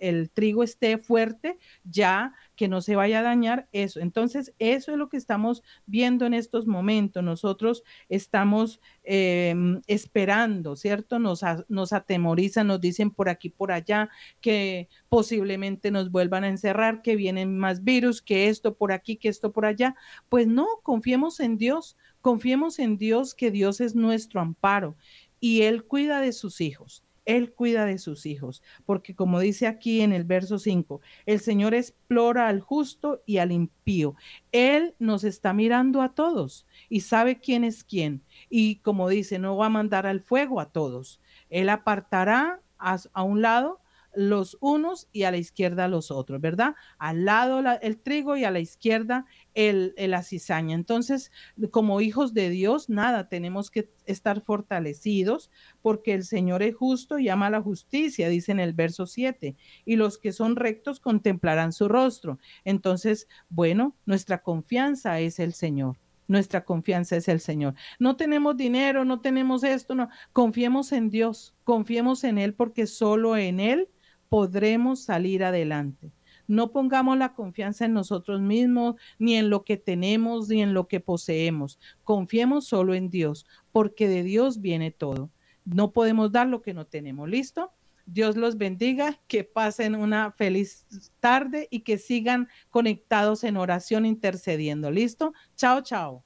el, 0.00 0.30
trigo 0.30 0.62
esté 0.62 0.98
fuerte, 0.98 1.56
ya 1.84 2.34
que 2.58 2.66
no 2.66 2.80
se 2.80 2.96
vaya 2.96 3.20
a 3.20 3.22
dañar 3.22 3.68
eso. 3.70 4.00
Entonces, 4.00 4.52
eso 4.58 4.90
es 4.90 4.98
lo 4.98 5.08
que 5.08 5.16
estamos 5.16 5.62
viendo 5.86 6.26
en 6.26 6.34
estos 6.34 6.66
momentos. 6.66 7.22
Nosotros 7.22 7.84
estamos 8.08 8.80
em, 9.04 9.80
esperando, 9.86 10.74
¿cierto? 10.74 11.20
Nos, 11.20 11.42
nos 11.68 11.92
atemorizan, 11.92 12.66
nos 12.66 12.80
dicen 12.80 13.12
por 13.12 13.28
aquí, 13.28 13.48
por 13.48 13.70
allá, 13.70 14.10
que 14.40 14.88
posiblemente 15.08 15.92
nos 15.92 16.10
vuelvan 16.10 16.42
a 16.42 16.48
encerrar, 16.48 17.00
que 17.00 17.14
vienen 17.14 17.56
más 17.56 17.84
virus, 17.84 18.20
que 18.20 18.48
esto 18.48 18.74
por 18.74 18.90
aquí, 18.90 19.14
que 19.16 19.28
esto 19.28 19.52
por 19.52 19.64
allá. 19.64 19.94
Pues 20.28 20.48
no, 20.48 20.66
confiemos 20.82 21.38
en 21.38 21.58
Dios, 21.58 21.96
confiemos 22.20 22.80
en 22.80 22.98
Dios, 22.98 23.36
que 23.36 23.52
Dios 23.52 23.80
es 23.80 23.94
nuestro 23.94 24.40
amparo 24.40 24.96
y 25.38 25.62
Él 25.62 25.84
cuida 25.84 26.20
de 26.20 26.32
sus 26.32 26.60
hijos. 26.60 27.04
Él 27.28 27.52
cuida 27.52 27.84
de 27.84 27.98
sus 27.98 28.24
hijos, 28.24 28.62
porque 28.86 29.14
como 29.14 29.38
dice 29.38 29.66
aquí 29.66 30.00
en 30.00 30.14
el 30.14 30.24
verso 30.24 30.58
5, 30.58 31.02
el 31.26 31.40
Señor 31.40 31.74
explora 31.74 32.48
al 32.48 32.60
justo 32.60 33.22
y 33.26 33.36
al 33.36 33.52
impío. 33.52 34.14
Él 34.50 34.94
nos 34.98 35.24
está 35.24 35.52
mirando 35.52 36.00
a 36.00 36.14
todos 36.14 36.66
y 36.88 37.00
sabe 37.00 37.38
quién 37.38 37.64
es 37.64 37.84
quién. 37.84 38.22
Y 38.48 38.76
como 38.76 39.10
dice, 39.10 39.38
no 39.38 39.58
va 39.58 39.66
a 39.66 39.68
mandar 39.68 40.06
al 40.06 40.22
fuego 40.22 40.58
a 40.58 40.70
todos. 40.70 41.20
Él 41.50 41.68
apartará 41.68 42.62
a, 42.78 43.22
un 43.22 43.42
lado 43.42 43.78
los 44.18 44.58
unos 44.60 45.06
y 45.12 45.22
a 45.22 45.30
la 45.30 45.36
izquierda 45.36 45.86
los 45.86 46.10
otros, 46.10 46.40
¿verdad? 46.40 46.74
Al 46.98 47.24
lado 47.24 47.62
el 47.80 47.98
trigo 47.98 48.36
y 48.36 48.42
a 48.42 48.50
la 48.50 48.58
izquierda 48.58 49.26
el, 49.54 49.94
la 49.96 50.24
cizaña. 50.24 50.74
Entonces, 50.74 51.30
como 51.70 52.00
hijos 52.00 52.34
de 52.34 52.50
Dios, 52.50 52.88
nada, 52.88 53.28
tenemos 53.28 53.70
que 53.70 53.88
estar 54.06 54.40
fortalecidos 54.40 55.52
porque 55.82 56.14
el 56.14 56.24
Señor 56.24 56.64
es 56.64 56.74
justo 56.74 57.20
y 57.20 57.28
ama 57.28 57.48
la 57.48 57.62
justicia, 57.62 58.28
dice 58.28 58.50
en 58.50 58.58
el 58.58 58.72
verso 58.72 59.06
7, 59.06 59.54
y 59.84 59.94
los 59.94 60.18
que 60.18 60.32
son 60.32 60.56
rectos 60.56 60.98
contemplarán 60.98 61.72
su 61.72 61.86
rostro. 61.86 62.40
Entonces, 62.64 63.28
bueno, 63.48 63.94
nuestra 64.04 64.42
confianza 64.42 65.20
es 65.20 65.38
el 65.38 65.52
Señor. 65.52 65.96
Nuestra 66.26 66.64
confianza 66.64 67.16
es 67.16 67.28
el 67.28 67.38
Señor. 67.38 67.74
No 68.00 68.16
tenemos 68.16 68.56
dinero, 68.56 69.04
no 69.04 69.20
tenemos 69.20 69.62
esto, 69.62 69.94
no. 69.94 70.08
Confiemos 70.32 70.90
en 70.90 71.08
Dios, 71.08 71.54
confiemos 71.62 72.24
en 72.24 72.36
Él 72.36 72.52
porque 72.52 72.88
solo 72.88 73.36
en 73.36 73.60
Él 73.60 73.88
podremos 74.28 75.00
salir 75.00 75.44
adelante. 75.44 76.10
No 76.46 76.72
pongamos 76.72 77.18
la 77.18 77.34
confianza 77.34 77.84
en 77.84 77.92
nosotros 77.92 78.40
mismos, 78.40 78.96
ni 79.18 79.36
en 79.36 79.50
lo 79.50 79.64
que 79.64 79.76
tenemos, 79.76 80.48
ni 80.48 80.62
en 80.62 80.72
lo 80.72 80.88
que 80.88 80.98
poseemos. 80.98 81.78
Confiemos 82.04 82.66
solo 82.66 82.94
en 82.94 83.10
Dios, 83.10 83.46
porque 83.70 84.08
de 84.08 84.22
Dios 84.22 84.60
viene 84.60 84.90
todo. 84.90 85.28
No 85.66 85.90
podemos 85.92 86.32
dar 86.32 86.46
lo 86.46 86.62
que 86.62 86.72
no 86.72 86.86
tenemos. 86.86 87.28
¿Listo? 87.28 87.70
Dios 88.06 88.36
los 88.36 88.56
bendiga, 88.56 89.18
que 89.28 89.44
pasen 89.44 89.94
una 89.94 90.32
feliz 90.32 90.86
tarde 91.20 91.68
y 91.70 91.80
que 91.80 91.98
sigan 91.98 92.48
conectados 92.70 93.44
en 93.44 93.58
oración 93.58 94.06
intercediendo. 94.06 94.90
¿Listo? 94.90 95.34
Chao, 95.56 95.82
chao. 95.82 96.22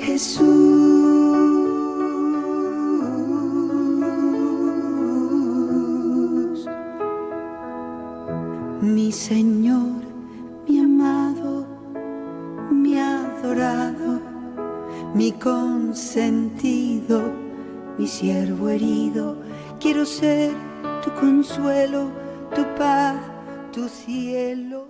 Jesús, 0.00 0.63
mi 8.84 9.10
Señor, 9.10 10.02
mi 10.68 10.78
amado, 10.78 11.66
mi 12.70 12.98
adorado, 12.98 14.20
mi 15.14 15.32
consentido 15.32 17.22
mi 17.98 18.06
siervo 18.06 18.68
herido. 18.68 19.36
Quiero 19.80 20.04
ser 20.04 20.52
tu 21.02 21.10
consuelo, 21.14 22.10
tu 22.54 22.62
paz, 22.76 23.16
tu 23.72 23.88
cielo. 23.88 24.83